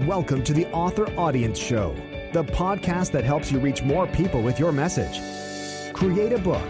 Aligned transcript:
Welcome 0.00 0.42
to 0.44 0.54
the 0.54 0.66
Author 0.72 1.06
Audience 1.18 1.58
Show, 1.58 1.94
the 2.32 2.42
podcast 2.42 3.12
that 3.12 3.24
helps 3.24 3.52
you 3.52 3.60
reach 3.60 3.82
more 3.82 4.06
people 4.06 4.42
with 4.42 4.58
your 4.58 4.72
message. 4.72 5.20
Create 5.92 6.32
a 6.32 6.38
book, 6.38 6.66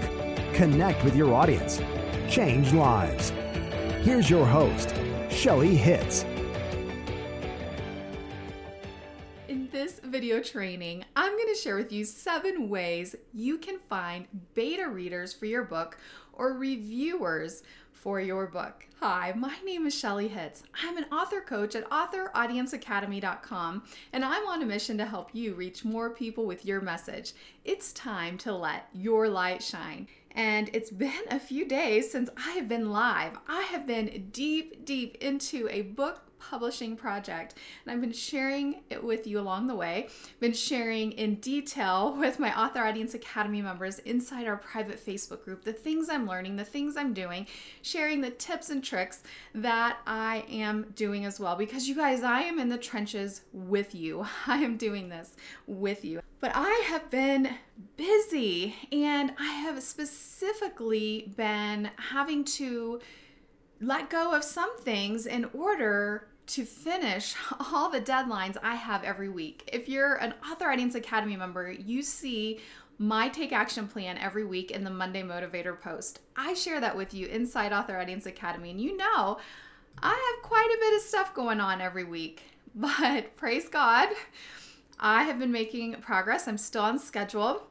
connect 0.53 1.05
with 1.05 1.15
your 1.15 1.33
audience, 1.33 1.81
change 2.29 2.73
lives. 2.73 3.31
Here's 4.01 4.29
your 4.29 4.45
host, 4.45 4.97
Shelley 5.31 5.77
Hitz. 5.77 6.25
In 9.47 9.69
this 9.71 10.01
video 10.01 10.43
training, 10.43 11.05
I'm 11.15 11.31
going 11.31 11.55
to 11.55 11.61
share 11.61 11.77
with 11.77 11.93
you 11.93 12.05
seven 12.05 12.69
ways 12.69 13.15
you 13.33 13.57
can 13.57 13.79
find 13.89 14.27
beta 14.55 14.89
readers 14.89 15.33
for 15.33 15.47
your 15.47 15.63
book 15.63 15.97
or 16.33 16.55
reviewers 16.55 17.63
for 18.03 18.21
your 18.21 18.49
book. 18.49 18.85
Hi, 18.99 19.33
my 19.37 19.55
name 19.65 19.87
is 19.87 19.95
Shelley 19.95 20.27
Hitz. 20.27 20.65
I'm 20.83 20.99
an 20.99 21.05
author 21.13 21.41
coach 21.41 21.77
at 21.77 21.89
authoraudienceacademy.com, 21.89 23.85
and 24.13 24.25
I'm 24.25 24.45
on 24.49 24.61
a 24.61 24.67
mission 24.67 24.99
to 24.99 25.07
help 25.07 25.31
you 25.33 25.55
reach 25.55 25.85
more 25.85 26.11
people 26.11 26.45
with 26.45 26.67
your 26.67 26.81
message. 26.81 27.33
It's 27.65 27.93
time 27.93 28.39
to 28.39 28.53
let 28.53 28.89
your 28.93 29.29
light 29.29 29.63
shine. 29.63 30.09
And 30.33 30.69
it's 30.73 30.91
been 30.91 31.13
a 31.31 31.39
few 31.39 31.65
days 31.65 32.11
since 32.11 32.29
I 32.37 32.51
have 32.53 32.69
been 32.69 32.91
live. 32.91 33.39
I 33.47 33.63
have 33.63 33.87
been 33.87 34.31
deep, 34.33 34.85
deep 34.85 35.17
into 35.21 35.69
a 35.71 35.83
book 35.83 36.23
publishing 36.51 36.97
project. 36.97 37.55
And 37.85 37.93
I've 37.93 38.01
been 38.01 38.13
sharing 38.13 38.83
it 38.91 39.03
with 39.03 39.27
you 39.27 39.39
along 39.39 39.67
the 39.67 39.75
way, 39.75 40.09
been 40.41 40.53
sharing 40.53 41.13
in 41.13 41.37
detail 41.37 42.17
with 42.19 42.39
my 42.39 42.59
Author 42.59 42.81
Audience 42.81 43.15
Academy 43.15 43.63
members 43.63 43.99
inside 44.01 44.47
our 44.47 44.57
private 44.57 45.05
Facebook 45.05 45.45
group 45.45 45.65
the 45.65 45.73
things 45.73 46.09
I'm 46.09 46.27
learning, 46.27 46.57
the 46.57 46.65
things 46.65 46.97
I'm 46.97 47.15
doing, 47.15 47.47
sharing 47.83 48.21
the 48.21 48.31
tips 48.31 48.71
and 48.71 48.83
tricks 48.83 49.23
that 49.55 49.99
I 50.07 50.45
am 50.51 50.93
doing 50.97 51.25
as 51.25 51.39
well. 51.39 51.57
Because 51.57 51.89
you 51.89 51.95
guys, 51.95 52.23
I 52.23 52.43
am 52.43 52.59
in 52.59 52.69
the 52.69 52.79
trenches 52.79 53.43
with 53.53 53.95
you. 53.95 54.27
I 54.47 54.59
am 54.59 54.77
doing 54.77 55.09
this 55.09 55.37
with 55.67 56.05
you. 56.05 56.21
But 56.41 56.53
I 56.55 56.85
have 56.89 57.09
been 57.09 57.55
busy 57.97 58.75
and 58.91 59.33
I 59.39 59.53
have 59.53 59.81
specifically 59.83 61.33
been 61.37 61.91
having 61.97 62.45
to 62.45 63.01
let 63.81 64.11
go 64.11 64.33
of 64.35 64.45
some 64.45 64.77
things 64.79 65.27
in 65.27 65.45
order 65.53 66.29
to 66.49 66.65
finish 66.65 67.35
all 67.73 67.91
the 67.91 68.01
deadlines 68.01 68.57
I 68.63 68.75
have 68.75 69.05
every 69.05 69.29
week. 69.29 69.69
If 69.73 69.89
you're 69.89 70.15
an 70.15 70.35
Author 70.51 70.71
Audience 70.71 70.95
Academy 70.95 71.37
member, 71.37 71.71
you 71.71 72.03
see 72.03 72.61
my 72.99 73.29
take 73.29 73.53
action 73.53 73.89
plan 73.89 74.19
every 74.19 74.45
week 74.45 74.71
in 74.71 74.85
the 74.85 74.91
Monday 74.91 75.23
Motivator 75.23 75.81
post. 75.81 76.21
I 76.37 76.55
share 76.55 76.81
that 76.81 76.97
with 76.97 77.15
you 77.15 77.27
inside 77.27 77.73
Author 77.73 77.99
Audience 77.99 78.27
Academy, 78.27 78.71
and 78.71 78.81
you 78.81 78.97
know 78.97 79.39
I 80.03 80.09
have 80.09 80.49
quite 80.49 80.71
a 80.75 80.81
bit 80.81 80.97
of 80.97 81.03
stuff 81.03 81.35
going 81.35 81.61
on 81.61 81.81
every 81.81 82.05
week. 82.05 82.43
But 82.75 83.37
praise 83.37 83.69
God, 83.69 84.09
I 84.99 85.25
have 85.25 85.39
been 85.39 85.53
making 85.53 85.97
progress. 85.97 86.49
I'm 86.49 86.57
still 86.57 86.85
on 86.85 86.99
schedule 86.99 87.67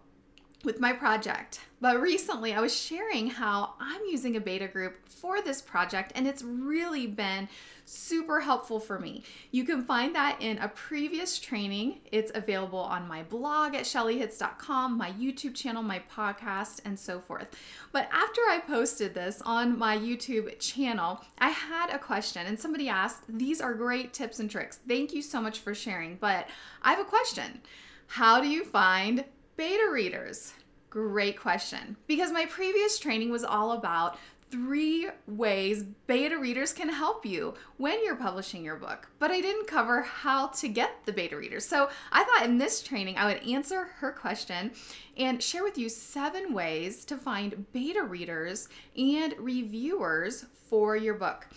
with 0.63 0.79
my 0.79 0.93
project. 0.93 1.61
But 1.79 1.99
recently 1.99 2.53
I 2.53 2.61
was 2.61 2.75
sharing 2.75 3.27
how 3.27 3.73
I'm 3.79 4.01
using 4.09 4.35
a 4.35 4.39
beta 4.39 4.67
group 4.67 5.09
for 5.09 5.41
this 5.41 5.61
project 5.61 6.11
and 6.15 6.27
it's 6.27 6.43
really 6.43 7.07
been 7.07 7.49
super 7.85 8.39
helpful 8.39 8.79
for 8.79 8.99
me. 8.99 9.23
You 9.51 9.65
can 9.65 9.83
find 9.83 10.15
that 10.15 10.41
in 10.41 10.59
a 10.59 10.69
previous 10.69 11.39
training. 11.39 12.01
It's 12.11 12.31
available 12.35 12.79
on 12.79 13.07
my 13.07 13.23
blog 13.23 13.75
at 13.75 13.83
shelleyhitz.com, 13.83 14.97
my 14.97 15.11
YouTube 15.13 15.55
channel, 15.55 15.83
my 15.83 16.01
podcast, 16.15 16.81
and 16.85 16.97
so 16.97 17.19
forth. 17.19 17.47
But 17.91 18.07
after 18.11 18.41
I 18.41 18.61
posted 18.65 19.13
this 19.13 19.41
on 19.43 19.77
my 19.77 19.97
YouTube 19.97 20.57
channel, 20.59 21.21
I 21.39 21.49
had 21.49 21.89
a 21.89 21.99
question 21.99 22.45
and 22.45 22.59
somebody 22.59 22.87
asked, 22.87 23.23
These 23.27 23.59
are 23.59 23.73
great 23.73 24.13
tips 24.13 24.39
and 24.39 24.49
tricks. 24.49 24.79
Thank 24.87 25.13
you 25.13 25.21
so 25.21 25.41
much 25.41 25.59
for 25.59 25.73
sharing. 25.73 26.15
But 26.15 26.47
I 26.83 26.91
have 26.91 27.05
a 27.05 27.09
question 27.09 27.61
How 28.07 28.39
do 28.39 28.47
you 28.47 28.63
find 28.63 29.25
beta 29.55 29.89
readers? 29.91 30.53
Great 30.89 31.39
question. 31.39 31.95
Because 32.07 32.31
my 32.31 32.45
previous 32.45 32.99
training 32.99 33.31
was 33.31 33.43
all 33.43 33.71
about 33.71 34.17
three 34.51 35.07
ways 35.27 35.83
beta 36.07 36.37
readers 36.37 36.73
can 36.73 36.89
help 36.89 37.25
you 37.25 37.53
when 37.77 38.03
you're 38.03 38.17
publishing 38.17 38.63
your 38.63 38.75
book, 38.75 39.07
but 39.17 39.31
I 39.31 39.39
didn't 39.39 39.67
cover 39.67 40.01
how 40.01 40.47
to 40.47 40.67
get 40.67 40.91
the 41.05 41.13
beta 41.13 41.37
readers. 41.37 41.65
So 41.65 41.89
I 42.11 42.25
thought 42.25 42.45
in 42.45 42.57
this 42.57 42.83
training 42.83 43.17
I 43.17 43.25
would 43.25 43.41
answer 43.47 43.85
her 43.99 44.11
question 44.11 44.71
and 45.15 45.41
share 45.41 45.63
with 45.63 45.77
you 45.77 45.87
seven 45.87 46.53
ways 46.53 47.05
to 47.05 47.15
find 47.17 47.71
beta 47.71 48.03
readers 48.03 48.67
and 48.97 49.33
reviewers 49.39 50.45
for 50.69 50.97
your 50.97 51.13
book. 51.13 51.47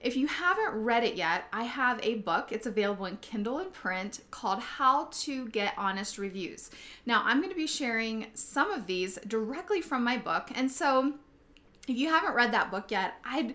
If 0.00 0.16
you 0.16 0.28
haven't 0.28 0.84
read 0.84 1.02
it 1.02 1.16
yet, 1.16 1.46
I 1.52 1.64
have 1.64 1.98
a 2.04 2.16
book. 2.16 2.52
It's 2.52 2.66
available 2.66 3.06
in 3.06 3.16
Kindle 3.16 3.58
and 3.58 3.72
print 3.72 4.20
called 4.30 4.60
How 4.60 5.08
to 5.10 5.48
Get 5.48 5.74
Honest 5.76 6.18
Reviews. 6.18 6.70
Now, 7.04 7.22
I'm 7.24 7.38
going 7.38 7.50
to 7.50 7.56
be 7.56 7.66
sharing 7.66 8.28
some 8.34 8.70
of 8.70 8.86
these 8.86 9.18
directly 9.26 9.80
from 9.80 10.04
my 10.04 10.16
book. 10.16 10.50
And 10.54 10.70
so, 10.70 11.14
if 11.88 11.96
you 11.96 12.08
haven't 12.10 12.34
read 12.34 12.52
that 12.52 12.70
book 12.70 12.92
yet, 12.92 13.14
I'd 13.24 13.54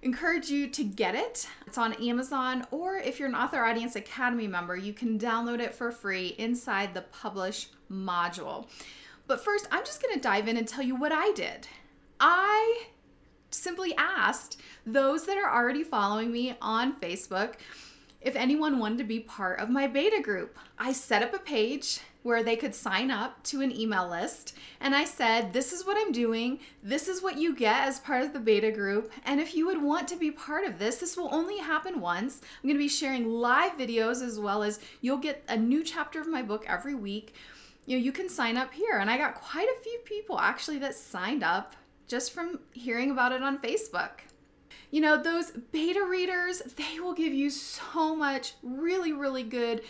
encourage 0.00 0.48
you 0.48 0.66
to 0.68 0.82
get 0.82 1.14
it. 1.14 1.46
It's 1.66 1.76
on 1.76 1.92
Amazon, 1.94 2.66
or 2.70 2.96
if 2.96 3.18
you're 3.18 3.28
an 3.28 3.34
Author 3.34 3.62
Audience 3.62 3.94
Academy 3.94 4.46
member, 4.46 4.76
you 4.76 4.94
can 4.94 5.18
download 5.18 5.60
it 5.60 5.74
for 5.74 5.92
free 5.92 6.28
inside 6.38 6.94
the 6.94 7.02
Publish 7.02 7.68
module. 7.90 8.66
But 9.26 9.44
first, 9.44 9.68
I'm 9.70 9.84
just 9.84 10.02
going 10.02 10.14
to 10.14 10.20
dive 10.20 10.48
in 10.48 10.56
and 10.56 10.66
tell 10.66 10.82
you 10.82 10.96
what 10.96 11.12
I 11.12 11.32
did. 11.32 11.68
I 12.18 12.86
simply 13.54 13.94
asked 13.96 14.60
those 14.86 15.24
that 15.26 15.36
are 15.36 15.54
already 15.54 15.84
following 15.84 16.32
me 16.32 16.56
on 16.60 16.98
Facebook 17.00 17.54
if 18.20 18.36
anyone 18.36 18.78
wanted 18.78 18.98
to 18.98 19.04
be 19.04 19.20
part 19.20 19.58
of 19.58 19.68
my 19.68 19.86
beta 19.86 20.20
group. 20.22 20.56
I 20.78 20.92
set 20.92 21.22
up 21.22 21.34
a 21.34 21.38
page 21.38 22.00
where 22.22 22.42
they 22.42 22.54
could 22.54 22.74
sign 22.74 23.10
up 23.10 23.42
to 23.42 23.60
an 23.60 23.76
email 23.76 24.08
list 24.08 24.54
and 24.80 24.94
I 24.94 25.04
said, 25.04 25.52
This 25.52 25.72
is 25.72 25.84
what 25.84 25.96
I'm 25.98 26.12
doing. 26.12 26.60
This 26.82 27.08
is 27.08 27.22
what 27.22 27.36
you 27.36 27.54
get 27.54 27.86
as 27.86 28.00
part 28.00 28.22
of 28.22 28.32
the 28.32 28.40
beta 28.40 28.70
group. 28.70 29.10
And 29.24 29.40
if 29.40 29.54
you 29.54 29.66
would 29.66 29.82
want 29.82 30.06
to 30.08 30.16
be 30.16 30.30
part 30.30 30.64
of 30.64 30.78
this, 30.78 30.98
this 30.98 31.16
will 31.16 31.34
only 31.34 31.58
happen 31.58 32.00
once. 32.00 32.40
I'm 32.42 32.68
going 32.68 32.76
to 32.76 32.84
be 32.84 32.88
sharing 32.88 33.28
live 33.28 33.72
videos 33.72 34.22
as 34.22 34.38
well 34.38 34.62
as 34.62 34.80
you'll 35.00 35.18
get 35.18 35.42
a 35.48 35.56
new 35.56 35.82
chapter 35.82 36.20
of 36.20 36.28
my 36.28 36.42
book 36.42 36.64
every 36.68 36.94
week. 36.94 37.34
You 37.86 37.98
know, 37.98 38.04
you 38.04 38.12
can 38.12 38.28
sign 38.28 38.56
up 38.56 38.72
here. 38.72 38.98
And 38.98 39.10
I 39.10 39.18
got 39.18 39.34
quite 39.34 39.68
a 39.68 39.82
few 39.82 39.98
people 40.04 40.38
actually 40.38 40.78
that 40.78 40.94
signed 40.94 41.42
up 41.42 41.74
just 42.08 42.32
from 42.32 42.60
hearing 42.72 43.10
about 43.10 43.32
it 43.32 43.42
on 43.42 43.58
Facebook. 43.58 44.20
You 44.90 45.00
know, 45.00 45.20
those 45.20 45.52
beta 45.72 46.04
readers, 46.04 46.60
they 46.76 47.00
will 47.00 47.14
give 47.14 47.32
you 47.32 47.48
so 47.48 48.14
much 48.14 48.54
really, 48.62 49.12
really 49.12 49.42
good 49.42 49.82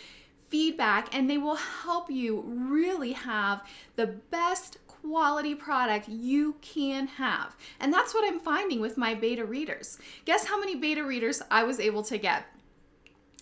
feedback 0.49 1.13
and 1.13 1.29
they 1.29 1.37
will 1.37 1.55
help 1.55 2.09
you 2.09 2.41
really 2.45 3.11
have 3.11 3.63
the 3.95 4.07
best 4.07 4.77
quality 4.87 5.55
product 5.55 6.07
you 6.07 6.55
can 6.61 7.07
have. 7.07 7.57
And 7.79 7.91
that's 7.91 8.13
what 8.13 8.25
I'm 8.25 8.39
finding 8.39 8.79
with 8.79 8.97
my 8.97 9.13
beta 9.13 9.43
readers. 9.43 9.97
Guess 10.25 10.45
how 10.45 10.59
many 10.59 10.75
beta 10.75 11.03
readers 11.03 11.41
I 11.51 11.63
was 11.63 11.79
able 11.79 12.03
to 12.03 12.17
get? 12.17 12.45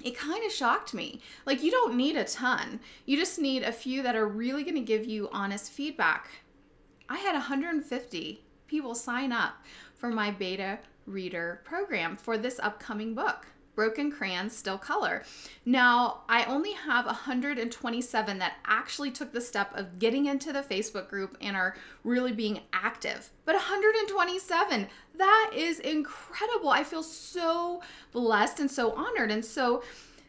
It 0.03 0.17
kind 0.17 0.43
of 0.43 0.51
shocked 0.51 0.95
me. 0.95 1.21
Like, 1.45 1.61
you 1.61 1.69
don't 1.69 1.95
need 1.95 2.15
a 2.15 2.23
ton, 2.23 2.79
you 3.05 3.17
just 3.17 3.37
need 3.37 3.61
a 3.61 3.71
few 3.71 4.01
that 4.01 4.15
are 4.15 4.27
really 4.27 4.63
going 4.63 4.75
to 4.75 4.81
give 4.81 5.05
you 5.05 5.29
honest 5.31 5.71
feedback. 5.71 6.29
I 7.07 7.17
had 7.17 7.33
150 7.33 8.41
people 8.71 8.95
sign 8.95 9.33
up 9.33 9.55
for 9.93 10.09
my 10.09 10.31
beta 10.31 10.79
reader 11.05 11.59
program 11.65 12.15
for 12.15 12.37
this 12.37 12.57
upcoming 12.63 13.13
book. 13.13 13.45
Broken 13.75 14.11
Crayons 14.11 14.55
Still 14.55 14.77
Color. 14.77 15.23
Now, 15.65 16.21
I 16.27 16.43
only 16.43 16.73
have 16.73 17.05
127 17.05 18.37
that 18.37 18.57
actually 18.65 19.11
took 19.11 19.31
the 19.31 19.39
step 19.39 19.71
of 19.75 19.97
getting 19.97 20.25
into 20.25 20.51
the 20.51 20.61
Facebook 20.61 21.07
group 21.09 21.37
and 21.39 21.55
are 21.55 21.75
really 22.03 22.33
being 22.33 22.61
active. 22.73 23.29
But 23.45 23.55
127, 23.55 24.87
that 25.17 25.51
is 25.55 25.79
incredible. 25.79 26.69
I 26.69 26.83
feel 26.83 27.03
so 27.03 27.81
blessed 28.11 28.59
and 28.59 28.69
so 28.69 28.91
honored. 28.91 29.31
And 29.31 29.43
so, 29.43 29.83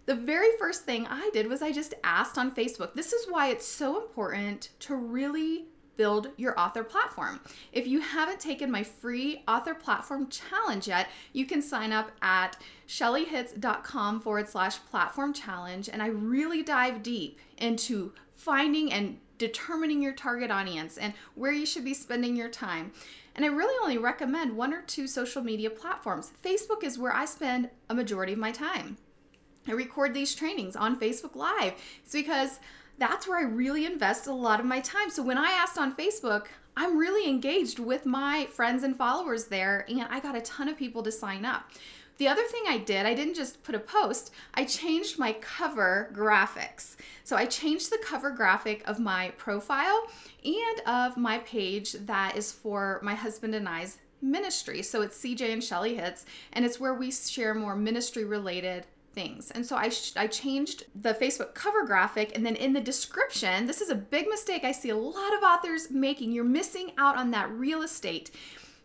the 0.06 0.14
very 0.14 0.56
first 0.58 0.84
thing 0.84 1.06
I 1.08 1.30
did 1.32 1.48
was 1.48 1.62
I 1.62 1.72
just 1.72 1.94
asked 2.02 2.38
on 2.38 2.54
Facebook. 2.54 2.94
This 2.94 3.12
is 3.12 3.26
why 3.28 3.50
it's 3.50 3.66
so 3.66 4.00
important 4.02 4.70
to 4.80 4.96
really 4.96 5.66
build 5.96 6.28
your 6.36 6.58
author 6.58 6.82
platform. 6.82 7.40
If 7.72 7.86
you 7.86 8.00
haven't 8.00 8.40
taken 8.40 8.70
my 8.70 8.82
free 8.82 9.42
author 9.46 9.74
platform 9.74 10.28
challenge 10.28 10.88
yet, 10.88 11.08
you 11.32 11.46
can 11.46 11.62
sign 11.62 11.92
up 11.92 12.10
at 12.22 12.56
shelleyhitz.com 12.88 14.20
forward 14.20 14.48
slash 14.48 14.78
platform 14.90 15.32
challenge. 15.32 15.88
And 15.88 16.02
I 16.02 16.06
really 16.06 16.62
dive 16.62 17.02
deep 17.02 17.38
into 17.58 18.12
finding 18.34 18.92
and 18.92 19.18
determining 19.38 20.02
your 20.02 20.12
target 20.12 20.50
audience 20.50 20.96
and 20.96 21.14
where 21.34 21.52
you 21.52 21.66
should 21.66 21.84
be 21.84 21.94
spending 21.94 22.36
your 22.36 22.48
time. 22.48 22.92
And 23.34 23.44
I 23.44 23.48
really 23.48 23.74
only 23.82 23.98
recommend 23.98 24.56
one 24.56 24.74
or 24.74 24.82
two 24.82 25.06
social 25.06 25.42
media 25.42 25.70
platforms. 25.70 26.32
Facebook 26.44 26.84
is 26.84 26.98
where 26.98 27.14
I 27.14 27.24
spend 27.24 27.70
a 27.88 27.94
majority 27.94 28.34
of 28.34 28.38
my 28.38 28.52
time. 28.52 28.98
I 29.66 29.72
record 29.72 30.12
these 30.12 30.34
trainings 30.34 30.76
on 30.76 30.98
Facebook 30.98 31.34
Live. 31.34 31.74
It's 32.04 32.12
because 32.12 32.58
that's 32.98 33.26
where 33.26 33.38
I 33.38 33.42
really 33.42 33.86
invest 33.86 34.26
a 34.26 34.32
lot 34.32 34.60
of 34.60 34.66
my 34.66 34.80
time. 34.80 35.10
So 35.10 35.22
when 35.22 35.38
I 35.38 35.50
asked 35.50 35.78
on 35.78 35.96
Facebook, 35.96 36.46
I'm 36.76 36.96
really 36.96 37.28
engaged 37.28 37.78
with 37.78 38.06
my 38.06 38.46
friends 38.46 38.82
and 38.82 38.96
followers 38.96 39.46
there, 39.46 39.84
and 39.88 40.02
I 40.02 40.20
got 40.20 40.36
a 40.36 40.40
ton 40.40 40.68
of 40.68 40.78
people 40.78 41.02
to 41.02 41.12
sign 41.12 41.44
up. 41.44 41.70
The 42.18 42.28
other 42.28 42.44
thing 42.44 42.62
I 42.68 42.78
did, 42.78 43.04
I 43.04 43.14
didn't 43.14 43.34
just 43.34 43.62
put 43.62 43.74
a 43.74 43.80
post, 43.80 44.32
I 44.54 44.64
changed 44.64 45.18
my 45.18 45.32
cover 45.34 46.12
graphics. 46.14 46.96
So 47.24 47.36
I 47.36 47.46
changed 47.46 47.90
the 47.90 47.98
cover 47.98 48.30
graphic 48.30 48.86
of 48.86 49.00
my 49.00 49.32
profile 49.36 50.06
and 50.44 50.80
of 50.86 51.16
my 51.16 51.38
page 51.38 51.92
that 51.92 52.36
is 52.36 52.52
for 52.52 53.00
my 53.02 53.14
husband 53.14 53.54
and 53.54 53.68
I's 53.68 53.98
ministry. 54.20 54.82
So 54.82 55.02
it's 55.02 55.18
CJ 55.18 55.52
and 55.52 55.64
Shelley 55.64 55.96
Hitz, 55.96 56.24
and 56.52 56.64
it's 56.64 56.78
where 56.78 56.94
we 56.94 57.10
share 57.10 57.54
more 57.54 57.74
ministry 57.74 58.24
related 58.24 58.86
things. 59.12 59.50
And 59.50 59.64
so 59.64 59.76
I, 59.76 59.88
sh- 59.88 60.16
I 60.16 60.26
changed 60.26 60.84
the 61.00 61.14
Facebook 61.14 61.54
cover 61.54 61.84
graphic, 61.84 62.32
and 62.34 62.44
then 62.44 62.56
in 62.56 62.72
the 62.72 62.80
description, 62.80 63.66
this 63.66 63.80
is 63.80 63.90
a 63.90 63.94
big 63.94 64.28
mistake 64.28 64.64
I 64.64 64.72
see 64.72 64.90
a 64.90 64.96
lot 64.96 65.34
of 65.34 65.42
authors 65.42 65.90
making. 65.90 66.32
You're 66.32 66.44
missing 66.44 66.92
out 66.98 67.16
on 67.16 67.30
that 67.32 67.50
real 67.50 67.82
estate. 67.82 68.30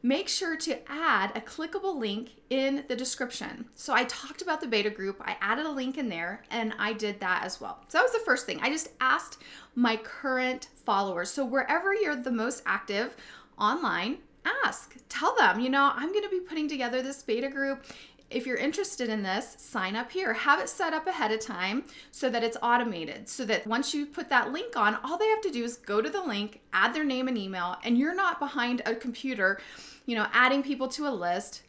Make 0.03 0.29
sure 0.29 0.55
to 0.57 0.79
add 0.89 1.35
a 1.35 1.41
clickable 1.41 1.97
link 1.97 2.29
in 2.49 2.83
the 2.87 2.95
description. 2.95 3.65
So 3.75 3.93
I 3.93 4.03
talked 4.03 4.41
about 4.43 4.61
the 4.61 4.67
beta 4.67 4.91
group, 4.91 5.21
I 5.25 5.37
added 5.41 5.65
a 5.65 5.71
link 5.71 5.97
in 5.97 6.07
there, 6.07 6.43
and 6.51 6.73
I 6.77 6.93
did 6.93 7.19
that 7.19 7.43
as 7.43 7.59
well. 7.59 7.83
So 7.89 7.97
that 7.97 8.03
was 8.03 8.13
the 8.13 8.19
first 8.19 8.45
thing. 8.45 8.59
I 8.61 8.69
just 8.69 8.89
asked 9.01 9.41
my 9.75 9.97
current 9.97 10.67
followers. 10.85 11.31
So 11.31 11.43
wherever 11.43 11.95
you're 11.95 12.15
the 12.15 12.31
most 12.31 12.61
active 12.65 13.15
online, 13.57 14.19
ask. 14.63 14.95
Tell 15.09 15.35
them, 15.35 15.59
you 15.59 15.69
know, 15.69 15.91
I'm 15.93 16.11
going 16.11 16.23
to 16.23 16.29
be 16.29 16.39
putting 16.39 16.69
together 16.69 17.01
this 17.01 17.23
beta 17.23 17.49
group 17.49 17.85
if 18.29 18.45
you're 18.45 18.57
interested 18.57 19.09
in 19.09 19.23
this, 19.23 19.55
sign 19.57 19.95
up 19.95 20.11
here. 20.11 20.33
Have 20.33 20.59
it 20.59 20.67
set 20.67 20.93
up 20.93 21.07
ahead 21.07 21.31
of 21.31 21.39
time 21.39 21.85
so 22.11 22.29
that 22.29 22.43
it's 22.43 22.57
automated. 22.61 23.29
So 23.29 23.45
that 23.45 23.65
once 23.65 23.93
you 23.93 24.05
put 24.05 24.29
that 24.29 24.51
link 24.51 24.75
on, 24.75 24.95
all 25.03 25.17
they 25.17 25.27
have 25.27 25.41
to 25.41 25.51
do 25.51 25.63
is 25.63 25.77
go 25.77 26.01
to 26.01 26.09
the 26.09 26.23
link, 26.23 26.59
add 26.73 26.93
their 26.93 27.05
name 27.05 27.27
and 27.27 27.37
email, 27.37 27.77
and 27.83 27.97
you're 27.97 28.15
not 28.15 28.39
behind 28.39 28.81
a 28.85 28.95
computer, 28.95 29.59
you 30.05 30.15
know, 30.15 30.27
adding 30.33 30.61
people 30.61 30.89
to 30.89 31.07
a 31.07 31.09
list. 31.09 31.63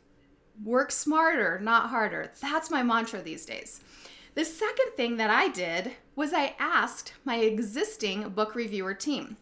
Work 0.65 0.91
smarter, 0.91 1.61
not 1.61 1.91
harder. 1.91 2.33
That's 2.41 2.71
my 2.71 2.83
mantra 2.83 3.23
these 3.23 3.47
days. 3.47 3.81
The 4.35 4.45
second 4.45 4.93
thing 4.97 5.17
that 5.17 5.31
I 5.31 5.49
did 5.49 5.93
was 6.17 6.33
I 6.33 6.57
asked 6.59 7.13
my 7.25 7.37
existing 7.37 8.31
book 8.31 8.57
reviewer 8.57 8.95
team. 8.95 9.37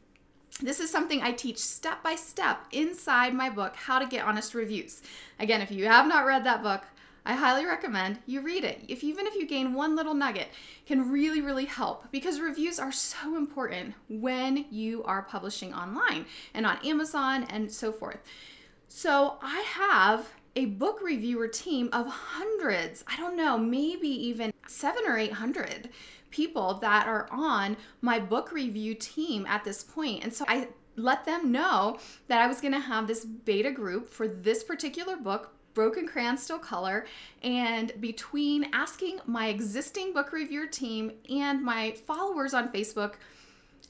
This 0.60 0.80
is 0.80 0.90
something 0.90 1.22
I 1.22 1.32
teach 1.32 1.58
step 1.58 2.02
by 2.02 2.14
step 2.14 2.64
inside 2.70 3.34
my 3.34 3.50
book, 3.50 3.76
How 3.76 3.98
to 3.98 4.06
Get 4.06 4.24
Honest 4.24 4.54
Reviews. 4.54 5.02
Again, 5.38 5.60
if 5.60 5.70
you 5.70 5.86
have 5.86 6.06
not 6.06 6.24
read 6.24 6.44
that 6.44 6.62
book, 6.62 6.84
I 7.26 7.34
highly 7.34 7.66
recommend 7.66 8.20
you 8.24 8.40
read 8.40 8.64
it. 8.64 8.82
If 8.88 9.02
even 9.02 9.26
if 9.26 9.34
you 9.34 9.46
gain 9.46 9.74
one 9.74 9.96
little 9.96 10.14
nugget, 10.14 10.48
can 10.86 11.10
really 11.10 11.40
really 11.40 11.64
help 11.64 12.10
because 12.12 12.40
reviews 12.40 12.78
are 12.78 12.92
so 12.92 13.36
important 13.36 13.94
when 14.08 14.66
you 14.70 15.02
are 15.02 15.22
publishing 15.22 15.74
online 15.74 16.26
and 16.54 16.64
on 16.64 16.78
Amazon 16.86 17.44
and 17.50 17.70
so 17.70 17.92
forth. 17.92 18.18
So, 18.88 19.38
I 19.42 19.62
have 19.62 20.28
a 20.54 20.66
book 20.66 21.00
reviewer 21.02 21.48
team 21.48 21.88
of 21.92 22.06
hundreds, 22.06 23.04
I 23.08 23.16
don't 23.16 23.36
know, 23.36 23.58
maybe 23.58 24.08
even 24.08 24.52
7 24.68 25.02
or 25.06 25.18
800 25.18 25.90
people 26.30 26.74
that 26.74 27.06
are 27.06 27.28
on 27.30 27.76
my 28.00 28.20
book 28.20 28.52
review 28.52 28.94
team 28.94 29.44
at 29.46 29.64
this 29.64 29.82
point. 29.82 30.22
And 30.22 30.32
so 30.32 30.44
I 30.48 30.68
let 30.96 31.24
them 31.24 31.52
know 31.52 31.98
that 32.28 32.40
I 32.40 32.46
was 32.46 32.60
going 32.60 32.72
to 32.72 32.80
have 32.80 33.06
this 33.06 33.24
beta 33.24 33.70
group 33.70 34.08
for 34.08 34.26
this 34.26 34.64
particular 34.64 35.16
book 35.16 35.52
Broken 35.76 36.08
Crayon 36.08 36.38
Still 36.38 36.58
Color. 36.58 37.06
And 37.42 37.92
between 38.00 38.70
asking 38.72 39.20
my 39.26 39.48
existing 39.48 40.14
book 40.14 40.32
reviewer 40.32 40.66
team 40.66 41.12
and 41.30 41.62
my 41.62 41.92
followers 42.06 42.54
on 42.54 42.72
Facebook, 42.72 43.16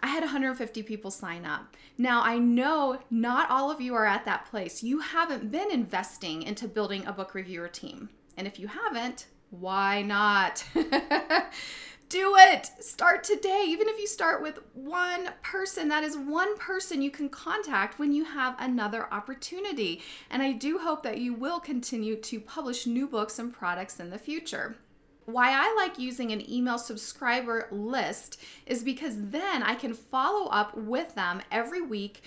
I 0.00 0.08
had 0.08 0.22
150 0.22 0.82
people 0.82 1.12
sign 1.12 1.46
up. 1.46 1.76
Now, 1.96 2.22
I 2.22 2.38
know 2.38 2.98
not 3.08 3.48
all 3.50 3.70
of 3.70 3.80
you 3.80 3.94
are 3.94 4.04
at 4.04 4.24
that 4.24 4.46
place. 4.46 4.82
You 4.82 4.98
haven't 4.98 5.50
been 5.52 5.70
investing 5.70 6.42
into 6.42 6.66
building 6.68 7.06
a 7.06 7.12
book 7.12 7.34
reviewer 7.34 7.68
team. 7.68 8.10
And 8.36 8.48
if 8.48 8.58
you 8.58 8.66
haven't, 8.66 9.28
why 9.50 10.02
not? 10.02 10.64
Do 12.08 12.37
it. 12.38 12.70
Start 12.79 13.25
today. 13.25 13.64
Even 13.67 13.88
if 13.88 13.99
you 13.99 14.06
start 14.06 14.41
with 14.41 14.61
one 14.75 15.31
person, 15.43 15.88
that 15.88 16.05
is 16.05 16.17
one 16.17 16.56
person 16.56 17.03
you 17.03 17.11
can 17.11 17.29
contact 17.29 17.99
when 17.99 18.12
you 18.12 18.25
have 18.25 18.55
another 18.61 19.12
opportunity. 19.12 20.03
And 20.31 20.41
I 20.41 20.53
do 20.53 20.79
hope 20.79 21.03
that 21.03 21.19
you 21.19 21.35
will 21.35 21.58
continue 21.58 22.14
to 22.14 22.38
publish 22.38 22.87
new 22.87 23.08
books 23.08 23.41
and 23.41 23.53
products 23.53 23.99
in 23.99 24.11
the 24.11 24.19
future. 24.19 24.76
Why 25.25 25.50
I 25.50 25.75
like 25.75 25.99
using 25.99 26.31
an 26.31 26.49
email 26.49 26.79
subscriber 26.79 27.67
list 27.73 28.41
is 28.67 28.85
because 28.85 29.17
then 29.19 29.64
I 29.64 29.75
can 29.75 29.93
follow 29.93 30.49
up 30.50 30.76
with 30.76 31.17
them 31.17 31.43
every 31.50 31.82
week 31.82 32.23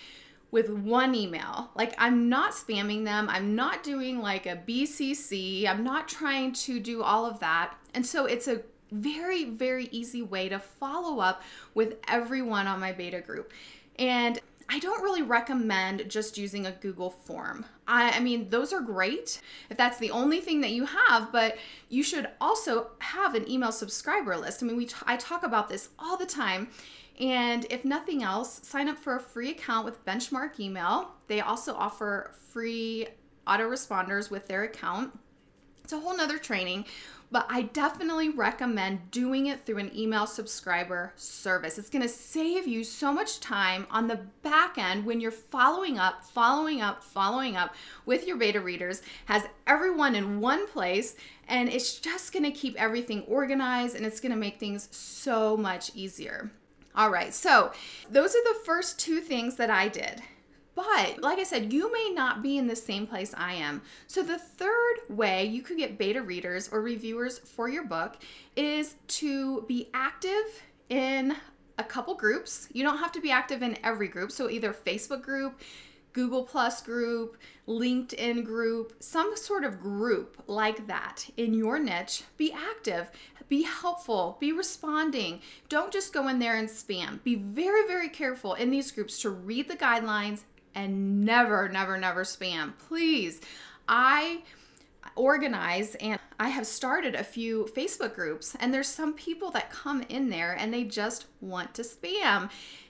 with 0.51 0.69
one 0.69 1.15
email. 1.15 1.71
Like 1.75 1.95
I'm 1.97 2.27
not 2.27 2.51
spamming 2.51 3.05
them. 3.05 3.29
I'm 3.29 3.55
not 3.55 3.83
doing 3.83 4.19
like 4.19 4.45
a 4.45 4.57
BCC. 4.57 5.65
I'm 5.65 5.85
not 5.85 6.09
trying 6.09 6.51
to 6.53 6.81
do 6.81 7.01
all 7.01 7.25
of 7.25 7.39
that. 7.39 7.75
And 7.93 8.05
so 8.05 8.25
it's 8.25 8.49
a 8.49 8.61
very, 8.91 9.45
very 9.45 9.87
easy 9.91 10.21
way 10.21 10.49
to 10.49 10.59
follow 10.59 11.19
up 11.19 11.43
with 11.73 11.95
everyone 12.07 12.67
on 12.67 12.79
my 12.79 12.91
beta 12.91 13.21
group. 13.21 13.51
And 13.97 14.39
I 14.71 14.77
don't 14.77 15.01
really 15.01 15.23
recommend 15.23 16.07
just 16.09 16.37
using 16.37 16.67
a 16.67 16.71
Google 16.71 17.09
form. 17.09 17.65
I, 17.87 18.11
I, 18.11 18.19
mean, 18.19 18.49
those 18.49 18.71
are 18.71 18.81
great 18.81 19.41
if 19.71 19.77
that's 19.77 19.97
the 19.97 20.11
only 20.11 20.41
thing 20.41 20.61
that 20.61 20.69
you 20.69 20.85
have, 20.85 21.31
but 21.31 21.57
you 21.89 22.03
should 22.03 22.29
also 22.39 22.91
have 22.99 23.33
an 23.33 23.49
email 23.49 23.71
subscriber 23.71 24.37
list. 24.37 24.61
I 24.61 24.67
mean, 24.67 24.77
we 24.77 24.85
t- 24.85 24.95
I 25.07 25.17
talk 25.17 25.43
about 25.43 25.69
this 25.69 25.89
all 25.97 26.17
the 26.17 26.25
time. 26.25 26.69
And 27.19 27.65
if 27.71 27.83
nothing 27.83 28.21
else, 28.23 28.61
sign 28.63 28.87
up 28.87 28.97
for 28.97 29.15
a 29.15 29.19
free 29.19 29.49
account 29.49 29.85
with 29.85 30.05
Benchmark 30.05 30.59
Email. 30.59 31.11
They 31.27 31.41
also 31.41 31.73
offer 31.73 32.31
free 32.49 33.07
autoresponders 33.47 34.29
with 34.29 34.47
their 34.47 34.63
account. 34.63 35.17
It's 35.89 35.93
a 35.95 35.99
whole 35.99 36.15
nother 36.15 36.37
training 36.37 36.85
but 37.31 37.45
I 37.49 37.63
definitely 37.63 38.29
recommend 38.29 39.11
doing 39.11 39.47
it 39.47 39.65
through 39.65 39.77
an 39.77 39.95
email 39.95 40.25
subscriber 40.25 41.13
service. 41.15 41.77
It's 41.77 41.89
going 41.89 42.01
to 42.01 42.09
save 42.09 42.67
you 42.67 42.83
so 42.83 43.13
much 43.13 43.39
time 43.39 43.85
on 43.91 44.07
the 44.07 44.21
back 44.41 44.77
end 44.77 45.05
when 45.05 45.21
you're 45.21 45.31
following 45.31 45.99
up, 45.99 46.23
following 46.23 46.81
up, 46.81 47.03
following 47.03 47.55
up 47.55 47.75
with 48.05 48.25
your 48.25 48.37
beta 48.37 48.59
readers, 48.59 49.01
has 49.25 49.43
everyone 49.67 50.15
in 50.15 50.39
one 50.39 50.67
place, 50.67 51.15
and 51.47 51.69
it's 51.69 51.99
just 51.99 52.33
going 52.33 52.45
to 52.45 52.51
keep 52.51 52.75
everything 52.81 53.21
organized 53.23 53.95
and 53.95 54.05
it's 54.05 54.19
going 54.19 54.31
to 54.31 54.37
make 54.37 54.59
things 54.59 54.87
so 54.91 55.55
much 55.55 55.91
easier. 55.95 56.51
All 56.95 57.11
right, 57.11 57.33
so 57.33 57.71
those 58.09 58.33
are 58.35 58.43
the 58.43 58.59
first 58.65 58.99
two 58.99 59.19
things 59.19 59.55
that 59.57 59.69
I 59.69 59.87
did. 59.87 60.23
But 60.79 61.21
like 61.21 61.39
I 61.39 61.43
said, 61.43 61.73
you 61.73 61.91
may 61.91 62.11
not 62.13 62.41
be 62.41 62.57
in 62.57 62.65
the 62.65 62.75
same 62.75 63.05
place 63.05 63.33
I 63.35 63.53
am. 63.55 63.81
So 64.07 64.23
the 64.23 64.37
third 64.37 64.99
way 65.09 65.43
you 65.43 65.61
could 65.61 65.77
get 65.77 65.97
beta 65.97 66.21
readers 66.21 66.69
or 66.71 66.81
reviewers 66.81 67.37
for 67.37 67.67
your 67.67 67.83
book 67.83 68.15
is 68.55 68.95
to 69.07 69.65
be 69.67 69.89
active 69.93 70.63
in 70.87 71.35
a 71.77 71.83
couple 71.83 72.15
groups. 72.15 72.69
You 72.71 72.83
don't 72.83 72.99
have 72.99 73.11
to 73.11 73.19
be 73.19 73.29
active 73.29 73.61
in 73.61 73.77
every 73.83 74.07
group. 74.07 74.31
So 74.31 74.49
either 74.49 74.71
Facebook 74.71 75.21
group, 75.21 75.59
Google 76.13 76.43
Plus 76.43 76.81
group, 76.81 77.35
LinkedIn 77.67 78.45
group, 78.45 78.93
some 79.01 79.35
sort 79.35 79.65
of 79.65 79.81
group 79.81 80.41
like 80.47 80.87
that 80.87 81.29
in 81.35 81.53
your 81.53 81.77
niche. 81.77 82.23
Be 82.37 82.53
active, 82.53 83.11
be 83.49 83.63
helpful, 83.63 84.37
be 84.39 84.53
responding. 84.53 85.41
Don't 85.67 85.91
just 85.91 86.13
go 86.13 86.29
in 86.29 86.39
there 86.39 86.55
and 86.55 86.69
spam. 86.69 87.21
Be 87.23 87.35
very, 87.35 87.85
very 87.85 88.07
careful 88.07 88.53
in 88.53 88.71
these 88.71 88.91
groups 88.91 89.19
to 89.23 89.29
read 89.29 89.67
the 89.67 89.75
guidelines, 89.75 90.43
and 90.79 91.21
never, 91.21 91.67
never, 91.67 91.97
never 91.97 92.23
spam. 92.23 92.73
Please. 92.87 93.41
I 93.87 94.43
organize 95.15 95.95
and 95.95 96.19
I 96.39 96.49
have 96.49 96.65
started 96.65 97.15
a 97.15 97.23
few 97.23 97.69
Facebook 97.75 98.15
groups, 98.15 98.55
and 98.59 98.73
there's 98.73 98.87
some 98.87 99.13
people 99.13 99.51
that 99.51 99.71
come 99.71 100.03
in 100.07 100.29
there 100.29 100.53
and 100.53 100.73
they 100.73 100.85
just 100.85 101.25
want 101.41 101.73
to 101.75 101.81
spam. 101.81 102.49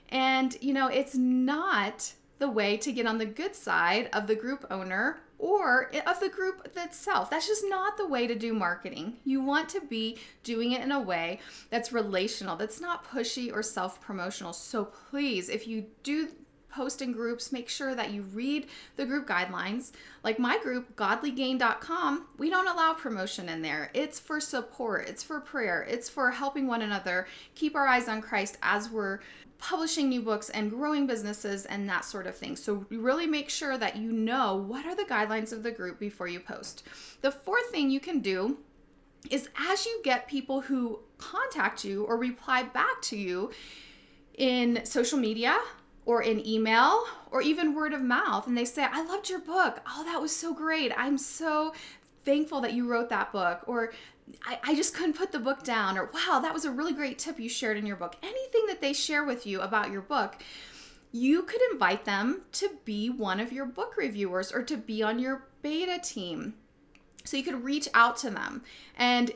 And, 0.10 0.56
you 0.62 0.74
know, 0.74 0.88
it's 0.88 1.16
not 1.16 2.14
the 2.38 2.50
way 2.50 2.78
to 2.78 2.92
get 2.92 3.06
on 3.06 3.18
the 3.18 3.26
good 3.26 3.56
side 3.56 4.10
of 4.14 4.28
the 4.28 4.36
group 4.36 4.66
owner 4.70 5.20
or 5.40 5.92
of 6.06 6.20
the 6.20 6.30
group 6.30 6.68
itself. 6.76 7.30
That's 7.30 7.48
just 7.48 7.64
not 7.68 7.98
the 7.98 8.08
way 8.08 8.28
to 8.28 8.36
do 8.36 8.54
marketing. 8.54 9.18
You 9.24 9.42
want 9.42 9.70
to 9.70 9.82
be 9.82 10.18
doing 10.44 10.74
it 10.74 10.82
in 10.82 10.92
a 10.92 11.00
way 11.00 11.40
that's 11.70 11.92
relational, 11.92 12.56
that's 12.56 12.82
not 12.82 13.06
pushy 13.06 13.52
or 13.52 13.64
self 13.64 14.02
promotional. 14.02 14.54
So 14.54 14.86
please, 14.86 15.50
if 15.50 15.68
you 15.68 15.86
do 16.04 16.30
post 16.72 17.02
in 17.02 17.12
groups, 17.12 17.52
make 17.52 17.70
sure 17.70 17.96
that 17.96 18.12
you 18.12 18.24
read 18.24 18.68
the 18.96 19.06
group 19.06 19.28
guidelines. 19.28 19.92
Like 20.24 20.40
my 20.40 20.58
group, 20.60 20.96
godlygain.com, 20.96 22.28
we 22.38 22.50
don't 22.50 22.68
allow 22.68 22.94
promotion 22.94 23.50
in 23.50 23.62
there. 23.62 23.92
It's 23.94 24.20
for 24.20 24.40
support, 24.40 25.08
it's 25.08 25.24
for 25.24 25.40
prayer, 25.40 25.86
it's 25.90 26.10
for 26.10 26.32
helping 26.32 26.68
one 26.68 26.82
another 26.82 27.28
keep 27.56 27.76
our 27.76 27.88
eyes 27.88 28.08
on 28.08 28.22
Christ 28.22 28.58
as 28.62 28.90
we're 28.90 29.20
publishing 29.60 30.08
new 30.08 30.22
books 30.22 30.50
and 30.50 30.70
growing 30.70 31.06
businesses 31.06 31.66
and 31.66 31.88
that 31.90 32.06
sort 32.06 32.26
of 32.26 32.36
thing. 32.36 32.56
So 32.56 32.86
really 32.90 33.28
make 33.28 33.50
sure 33.50 33.78
that 33.78 33.98
you 33.98 34.12
know 34.12 34.56
what 34.56 34.86
are 34.86 34.96
the 34.96 35.04
guidelines 35.04 35.52
of 35.52 35.64
the 35.64 35.72
group 35.72 36.00
before 36.00 36.28
you 36.28 36.40
post. 36.40 36.84
The 37.22 37.32
fourth 37.32 37.70
thing 37.70 37.90
you 37.90 38.00
can 38.00 38.20
do 38.20 38.58
is 39.30 39.50
as 39.70 39.86
you 39.86 40.02
get 40.04 40.28
people 40.28 40.62
who 40.62 41.00
contact 41.18 41.84
you 41.84 42.06
or 42.06 42.18
reply 42.18 42.64
back 42.64 43.02
to 43.02 43.18
you 43.18 43.52
in 44.38 44.86
social 44.86 45.20
media 45.20 45.58
or 46.10 46.24
in 46.24 46.44
email 46.44 47.04
or 47.30 47.40
even 47.40 47.76
word 47.76 47.94
of 47.94 48.02
mouth 48.02 48.48
and 48.48 48.58
they 48.58 48.66
say, 48.66 48.84
I 48.84 49.06
loved 49.06 49.30
your 49.30 49.38
book. 49.38 49.80
Oh, 49.88 50.04
that 50.06 50.20
was 50.20 50.36
so 50.36 50.56
great. 50.56 50.92
I'm 50.98 51.20
so 51.20 51.72
thankful 52.26 52.62
that 52.62 52.74
you 52.74 52.88
wrote 52.88 53.10
that 53.10 53.32
book, 53.32 53.62
or 53.68 53.94
I, 54.44 54.58
I 54.64 54.76
just 54.76 54.96
couldn't 54.96 55.18
put 55.18 55.32
the 55.32 55.38
book 55.38 55.62
down, 55.62 56.00
or 56.00 56.10
wow, 56.12 56.40
that 56.42 56.52
was 56.52 56.66
a 56.66 56.72
really 56.72 56.94
great 56.94 57.20
tip 57.20 57.40
you 57.40 57.48
shared 57.48 57.78
in 57.78 57.86
your 57.86 57.96
book. 57.96 58.16
Anything 58.24 58.66
that 58.70 58.82
they 58.82 58.92
share 58.92 59.24
with 59.24 59.46
you 59.46 59.62
about 59.62 59.92
your 59.92 60.02
book, 60.02 60.42
you 61.12 61.44
could 61.44 61.62
invite 61.72 62.06
them 62.06 62.42
to 62.54 62.72
be 62.86 63.12
one 63.12 63.40
of 63.40 63.54
your 63.54 63.68
book 63.68 63.96
reviewers 63.96 64.52
or 64.52 64.64
to 64.64 64.78
be 64.78 65.04
on 65.04 65.20
your 65.20 65.46
beta 65.62 66.00
team. 66.04 66.56
So 67.24 67.38
you 67.38 67.44
could 67.44 67.64
reach 67.64 67.88
out 67.94 68.18
to 68.18 68.32
them. 68.32 68.64
And 68.98 69.32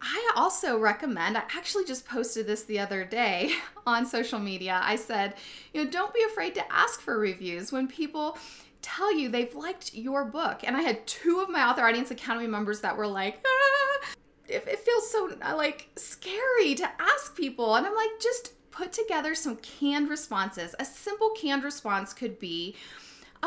I 0.00 0.32
also 0.36 0.78
recommend, 0.78 1.36
I 1.36 1.42
actually 1.56 1.84
just 1.84 2.06
posted 2.06 2.46
this 2.46 2.64
the 2.64 2.78
other 2.78 3.04
day 3.04 3.52
on 3.86 4.06
social 4.06 4.38
media. 4.38 4.80
I 4.82 4.96
said, 4.96 5.34
you 5.72 5.84
know, 5.84 5.90
don't 5.90 6.14
be 6.14 6.22
afraid 6.24 6.54
to 6.54 6.72
ask 6.72 7.00
for 7.00 7.18
reviews 7.18 7.72
when 7.72 7.88
people 7.88 8.36
tell 8.82 9.12
you 9.12 9.28
they've 9.28 9.54
liked 9.54 9.94
your 9.94 10.24
book. 10.24 10.60
And 10.62 10.76
I 10.76 10.82
had 10.82 11.06
two 11.06 11.40
of 11.40 11.48
my 11.48 11.68
Author 11.68 11.82
Audience 11.82 12.10
Academy 12.10 12.46
members 12.46 12.80
that 12.82 12.96
were 12.96 13.06
like, 13.06 13.44
ah, 13.44 14.06
it, 14.48 14.64
it 14.68 14.78
feels 14.80 15.10
so 15.10 15.30
like 15.40 15.88
scary 15.96 16.74
to 16.76 16.88
ask 17.00 17.36
people. 17.36 17.74
And 17.74 17.86
I'm 17.86 17.94
like, 17.94 18.10
just 18.20 18.52
put 18.70 18.92
together 18.92 19.34
some 19.34 19.56
canned 19.56 20.08
responses. 20.08 20.74
A 20.78 20.84
simple 20.84 21.30
canned 21.30 21.64
response 21.64 22.12
could 22.12 22.38
be, 22.38 22.76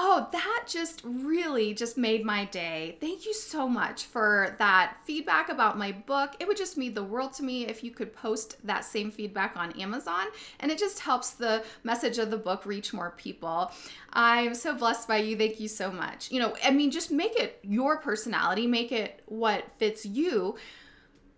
Oh, 0.01 0.29
that 0.31 0.63
just 0.65 1.01
really 1.03 1.73
just 1.73 1.97
made 1.97 2.23
my 2.23 2.45
day. 2.45 2.97
Thank 3.01 3.25
you 3.25 3.33
so 3.33 3.67
much 3.67 4.05
for 4.05 4.55
that 4.57 4.95
feedback 5.03 5.49
about 5.49 5.77
my 5.77 5.91
book. 5.91 6.37
It 6.39 6.47
would 6.47 6.55
just 6.55 6.77
mean 6.77 6.93
the 6.93 7.03
world 7.03 7.33
to 7.33 7.43
me 7.43 7.67
if 7.67 7.83
you 7.83 7.91
could 7.91 8.15
post 8.15 8.55
that 8.65 8.85
same 8.85 9.11
feedback 9.11 9.57
on 9.57 9.73
Amazon, 9.73 10.27
and 10.61 10.71
it 10.71 10.79
just 10.79 11.01
helps 11.01 11.31
the 11.31 11.65
message 11.83 12.17
of 12.17 12.31
the 12.31 12.37
book 12.37 12.65
reach 12.65 12.93
more 12.93 13.11
people. 13.17 13.73
I'm 14.13 14.55
so 14.55 14.73
blessed 14.73 15.05
by 15.05 15.17
you. 15.17 15.35
Thank 15.35 15.59
you 15.59 15.67
so 15.67 15.91
much. 15.91 16.31
You 16.31 16.39
know, 16.39 16.55
I 16.63 16.71
mean, 16.71 16.91
just 16.91 17.11
make 17.11 17.35
it 17.35 17.59
your 17.61 17.97
personality, 17.97 18.67
make 18.67 18.93
it 18.93 19.21
what 19.25 19.65
fits 19.79 20.05
you, 20.05 20.55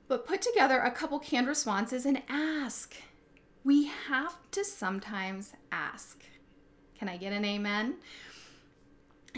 but 0.08 0.27
put 0.27 0.44
together 0.44 0.80
a 0.82 0.91
couple 0.91 1.18
canned 1.18 1.48
responses 1.48 2.06
and 2.06 2.22
ask. 2.30 2.96
We 3.63 3.86
have 4.08 4.38
to 4.51 4.63
sometimes 4.63 5.53
ask. 5.72 6.22
Can 7.00 7.10
I 7.10 7.18
get 7.18 7.34
an 7.34 7.44
amen? 7.44 7.96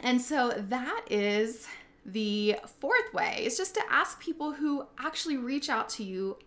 And 0.02 0.22
so 0.22 0.50
that 0.58 1.06
is 1.10 1.68
the 2.06 2.58
fourth 2.80 3.14
way 3.14 3.44
is 3.46 3.58
just 3.58 3.76
to 3.76 3.82
ask 3.90 4.20
people 4.20 4.54
who 4.54 4.86
actually 5.00 5.38
reach 5.38 5.70
out 5.70 5.88
to 5.90 6.04
you 6.04 6.38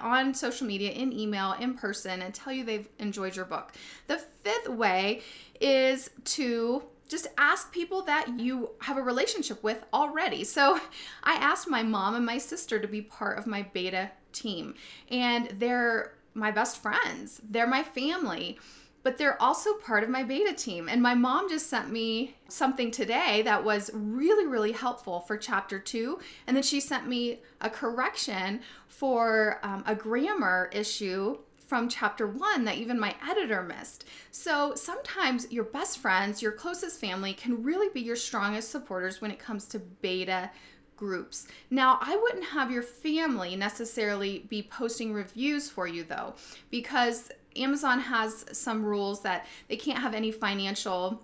on 0.00 0.34
social 0.34 0.66
media, 0.66 0.90
in 0.92 1.12
email, 1.12 1.52
in 1.58 1.74
person, 1.74 2.22
and 2.22 2.34
tell 2.34 2.52
you 2.52 2.64
they've 2.64 2.88
enjoyed 2.98 3.34
your 3.34 3.44
book. 3.44 3.72
The 4.06 4.18
fifth 4.44 4.68
way 4.68 5.22
is 5.60 6.10
to 6.24 6.84
just 7.08 7.26
ask 7.38 7.72
people 7.72 8.02
that 8.02 8.28
you 8.38 8.70
have 8.82 8.96
a 8.96 9.02
relationship 9.02 9.62
with 9.64 9.82
already. 9.92 10.44
So 10.44 10.78
I 11.24 11.34
asked 11.34 11.68
my 11.68 11.82
mom 11.82 12.14
and 12.14 12.24
my 12.24 12.38
sister 12.38 12.78
to 12.78 12.86
be 12.86 13.02
part 13.02 13.36
of 13.36 13.46
my 13.46 13.62
beta 13.62 14.12
team, 14.32 14.74
and 15.10 15.48
they're 15.58 16.14
my 16.34 16.52
best 16.52 16.80
friends, 16.80 17.40
they're 17.50 17.66
my 17.66 17.82
family 17.82 18.58
but 19.02 19.16
they're 19.16 19.40
also 19.40 19.74
part 19.74 20.04
of 20.04 20.10
my 20.10 20.22
beta 20.22 20.52
team. 20.52 20.88
And 20.88 21.02
my 21.02 21.14
mom 21.14 21.48
just 21.48 21.68
sent 21.68 21.90
me 21.90 22.36
something 22.48 22.90
today 22.90 23.42
that 23.42 23.64
was 23.64 23.90
really, 23.94 24.46
really 24.46 24.72
helpful 24.72 25.20
for 25.20 25.36
chapter 25.36 25.78
two. 25.78 26.18
And 26.46 26.56
then 26.56 26.62
she 26.62 26.80
sent 26.80 27.08
me 27.08 27.40
a 27.60 27.70
correction 27.70 28.60
for 28.86 29.58
um, 29.62 29.82
a 29.86 29.94
grammar 29.94 30.70
issue 30.72 31.38
from 31.66 31.88
chapter 31.88 32.26
one 32.26 32.64
that 32.64 32.78
even 32.78 32.98
my 32.98 33.14
editor 33.28 33.62
missed. 33.62 34.04
So 34.32 34.74
sometimes 34.74 35.50
your 35.52 35.64
best 35.64 35.98
friends, 35.98 36.42
your 36.42 36.52
closest 36.52 37.00
family 37.00 37.32
can 37.32 37.62
really 37.62 37.88
be 37.94 38.00
your 38.00 38.16
strongest 38.16 38.70
supporters 38.70 39.20
when 39.20 39.30
it 39.30 39.38
comes 39.38 39.66
to 39.66 39.78
beta 39.78 40.50
groups. 40.96 41.46
Now, 41.70 41.98
I 42.02 42.16
wouldn't 42.16 42.44
have 42.44 42.70
your 42.70 42.82
family 42.82 43.56
necessarily 43.56 44.40
be 44.50 44.62
posting 44.62 45.14
reviews 45.14 45.70
for 45.70 45.86
you 45.86 46.04
though, 46.04 46.34
because 46.70 47.30
Amazon 47.56 48.00
has 48.00 48.44
some 48.52 48.84
rules 48.84 49.22
that 49.22 49.46
they 49.68 49.76
can't 49.76 49.98
have 49.98 50.14
any 50.14 50.30
financial 50.30 51.22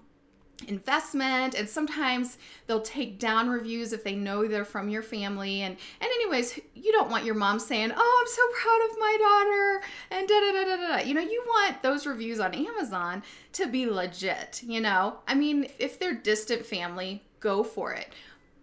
investment 0.68 1.54
and 1.54 1.68
sometimes 1.68 2.38
they'll 2.66 2.80
take 2.80 3.18
down 3.18 3.50
reviews 3.50 3.92
if 3.92 4.02
they 4.02 4.14
know 4.14 4.48
they're 4.48 4.64
from 4.64 4.88
your 4.88 5.02
family. 5.02 5.62
And 5.62 5.76
and 6.00 6.10
anyways 6.10 6.58
you 6.74 6.92
don't 6.92 7.10
want 7.10 7.24
your 7.24 7.34
mom 7.34 7.58
saying 7.58 7.92
oh 7.94 8.20
i'm 8.20 8.26
so 8.26 8.42
proud 8.62 8.90
of 8.90 8.98
my 8.98 9.16
daughter 9.20 9.86
and 10.10 10.28
da 10.28 10.40
da 10.40 10.52
da 10.52 10.76
da 10.76 10.96
da 10.96 11.04
you 11.04 11.14
know 11.14 11.20
you 11.20 11.44
want 11.46 11.82
those 11.82 12.06
reviews 12.06 12.40
on 12.40 12.54
amazon 12.54 13.22
to 13.52 13.66
be 13.66 13.86
legit 13.86 14.62
you 14.64 14.80
know? 14.80 15.18
I 15.28 15.34
mean 15.34 15.68
if 15.78 15.98
they're 15.98 16.14
distant 16.14 16.64
family 16.64 17.22
go 17.40 17.62
for 17.62 17.92
it. 17.92 18.08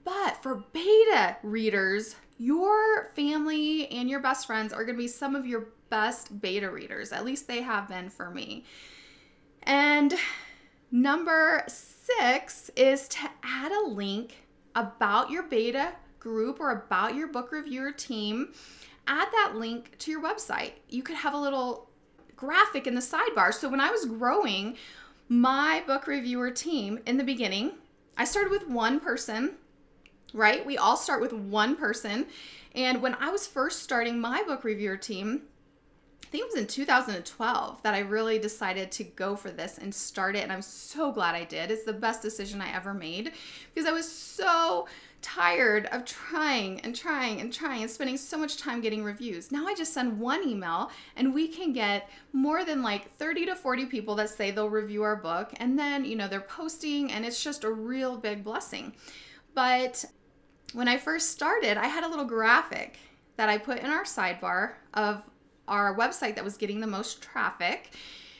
But 0.03 0.41
for 0.41 0.63
beta 0.73 1.37
readers 1.43 2.15
your 2.39 3.11
family 3.15 3.87
and 3.89 4.09
your 4.09 4.19
best 4.19 4.47
friends 4.47 4.73
are 4.73 4.83
going 4.83 4.95
to 4.95 5.01
be 5.01 5.07
some 5.07 5.35
of 5.35 5.45
your 5.45 5.67
best 5.93 6.41
beta 6.41 6.71
readers. 6.71 7.11
At 7.11 7.23
least 7.23 7.47
they 7.47 7.61
have 7.61 7.87
been 7.87 8.09
for 8.09 8.31
me. 8.31 8.63
And 9.61 10.15
number 10.91 11.63
six 11.67 12.71
is 12.75 13.07
to 13.09 13.29
add 13.43 13.71
a 13.71 13.87
link 13.87 14.47
about 14.73 15.29
your 15.29 15.43
beta 15.43 15.91
group 16.19 16.59
or 16.59 16.71
about 16.71 17.13
your 17.13 17.27
book 17.27 17.51
reviewer 17.51 17.91
team. 17.91 18.53
Add 19.05 19.27
that 19.33 19.53
link 19.55 19.95
to 19.99 20.09
your 20.09 20.23
website. 20.23 20.71
You 20.89 21.03
could 21.03 21.17
have 21.17 21.35
a 21.35 21.39
little 21.39 21.91
graphic 22.35 22.87
in 22.87 22.95
the 22.95 22.99
sidebar. 22.99 23.53
So 23.53 23.69
when 23.69 23.79
I 23.79 23.91
was 23.91 24.05
growing 24.05 24.77
my 25.29 25.83
book 25.85 26.07
reviewer 26.07 26.49
team 26.49 27.01
in 27.05 27.17
the 27.17 27.23
beginning, 27.23 27.73
I 28.17 28.25
started 28.25 28.49
with 28.49 28.67
one 28.67 28.99
person 28.99 29.57
right? 30.33 30.65
We 30.65 30.77
all 30.77 30.97
start 30.97 31.21
with 31.21 31.31
one 31.31 31.75
person. 31.75 32.25
And 32.75 33.01
when 33.01 33.13
I 33.15 33.29
was 33.29 33.45
first 33.45 33.83
starting 33.83 34.19
my 34.19 34.43
book 34.43 34.63
reviewer 34.63 34.97
team, 34.97 35.43
I 36.23 36.27
think 36.27 36.43
it 36.43 36.53
was 36.53 36.61
in 36.61 36.67
2012 36.67 37.83
that 37.83 37.93
I 37.93 37.99
really 37.99 38.39
decided 38.39 38.91
to 38.93 39.03
go 39.03 39.35
for 39.35 39.51
this 39.51 39.77
and 39.77 39.93
start 39.93 40.35
it. 40.35 40.43
And 40.43 40.51
I'm 40.51 40.61
so 40.61 41.11
glad 41.11 41.35
I 41.35 41.43
did. 41.43 41.69
It's 41.69 41.83
the 41.83 41.93
best 41.93 42.21
decision 42.21 42.61
I 42.61 42.73
ever 42.73 42.93
made 42.93 43.33
because 43.73 43.87
I 43.87 43.91
was 43.91 44.11
so 44.11 44.87
tired 45.23 45.87
of 45.87 46.05
trying 46.05 46.81
and 46.81 46.95
trying 46.95 47.39
and 47.39 47.51
trying 47.51 47.81
and 47.81 47.89
spending 47.89 48.17
so 48.17 48.37
much 48.37 48.57
time 48.57 48.81
getting 48.81 49.03
reviews. 49.03 49.51
Now 49.51 49.65
I 49.67 49.73
just 49.73 49.93
send 49.93 50.19
one 50.19 50.47
email 50.47 50.91
and 51.15 51.33
we 51.33 51.47
can 51.47 51.71
get 51.71 52.09
more 52.33 52.65
than 52.65 52.83
like 52.83 53.15
30 53.17 53.45
to 53.47 53.55
40 53.55 53.85
people 53.85 54.15
that 54.15 54.29
say 54.29 54.51
they'll 54.51 54.69
review 54.69 55.03
our 55.03 55.15
book. 55.15 55.53
And 55.57 55.79
then, 55.79 56.03
you 56.03 56.15
know, 56.15 56.27
they're 56.27 56.41
posting 56.41 57.11
and 57.11 57.25
it's 57.25 57.41
just 57.41 57.63
a 57.63 57.71
real 57.71 58.17
big 58.17 58.43
blessing. 58.43 58.93
But 59.55 60.03
when 60.73 60.87
I 60.87 60.97
first 60.97 61.31
started, 61.31 61.77
I 61.77 61.87
had 61.87 62.03
a 62.03 62.09
little 62.09 62.25
graphic 62.25 62.97
that 63.37 63.49
I 63.49 63.57
put 63.57 63.79
in 63.79 63.89
our 63.89 64.03
sidebar 64.03 64.73
of 64.93 65.23
our 65.67 65.97
website 65.97 66.35
that 66.35 66.43
was 66.43 66.57
getting 66.57 66.79
the 66.79 66.87
most 66.87 67.21
traffic 67.21 67.91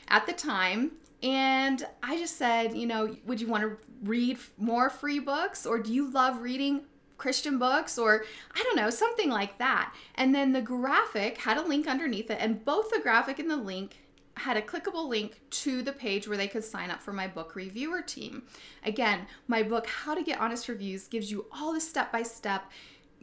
at 0.08 0.26
the 0.26 0.32
time. 0.32 0.92
And 1.22 1.86
I 2.02 2.18
just 2.18 2.36
said, 2.36 2.76
you 2.76 2.86
know, 2.86 3.16
would 3.24 3.40
you 3.40 3.48
want 3.48 3.62
to 3.62 3.78
read 4.02 4.38
more 4.58 4.90
free 4.90 5.18
books 5.18 5.64
or 5.64 5.78
do 5.78 5.92
you 5.92 6.10
love 6.10 6.42
reading 6.42 6.82
Christian 7.16 7.58
books 7.58 7.96
or 7.98 8.24
I 8.54 8.62
don't 8.62 8.76
know, 8.76 8.90
something 8.90 9.30
like 9.30 9.58
that. 9.58 9.94
And 10.16 10.34
then 10.34 10.52
the 10.52 10.60
graphic 10.60 11.38
had 11.38 11.56
a 11.56 11.62
link 11.62 11.86
underneath 11.86 12.30
it, 12.30 12.38
and 12.40 12.64
both 12.64 12.90
the 12.90 13.00
graphic 13.00 13.38
and 13.38 13.50
the 13.50 13.56
link 13.56 13.96
had 14.36 14.56
a 14.56 14.62
clickable 14.62 15.08
link 15.08 15.40
to 15.48 15.82
the 15.82 15.92
page 15.92 16.26
where 16.26 16.36
they 16.36 16.48
could 16.48 16.64
sign 16.64 16.90
up 16.90 17.00
for 17.00 17.12
my 17.12 17.28
book 17.28 17.54
reviewer 17.54 18.02
team. 18.02 18.42
Again, 18.84 19.26
my 19.46 19.62
book, 19.62 19.86
How 19.86 20.14
to 20.14 20.22
Get 20.22 20.40
Honest 20.40 20.68
Reviews, 20.68 21.06
gives 21.06 21.30
you 21.30 21.46
all 21.52 21.72
the 21.72 21.80
step 21.80 22.10
by 22.10 22.22
step 22.22 22.70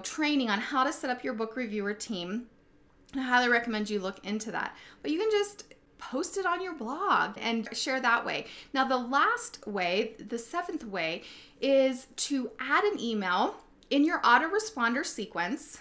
training 0.03 0.49
on 0.49 0.59
how 0.59 0.83
to 0.83 0.93
set 0.93 1.09
up 1.09 1.23
your 1.23 1.33
book 1.33 1.55
reviewer 1.55 1.93
team. 1.93 2.47
I 3.15 3.21
highly 3.21 3.49
recommend 3.49 3.89
you 3.89 3.99
look 3.99 4.25
into 4.25 4.51
that. 4.51 4.75
But 5.01 5.11
you 5.11 5.19
can 5.19 5.31
just 5.31 5.65
post 5.97 6.37
it 6.37 6.45
on 6.45 6.61
your 6.61 6.73
blog 6.73 7.37
and 7.39 7.69
share 7.75 8.01
that 8.01 8.25
way. 8.25 8.47
Now, 8.73 8.85
the 8.85 8.97
last 8.97 9.65
way, 9.67 10.15
the 10.17 10.37
seventh 10.37 10.83
way, 10.83 11.23
is 11.61 12.07
to 12.15 12.51
add 12.59 12.83
an 12.83 12.99
email 12.99 13.55
in 13.89 14.03
your 14.03 14.19
autoresponder 14.21 15.05
sequence. 15.05 15.79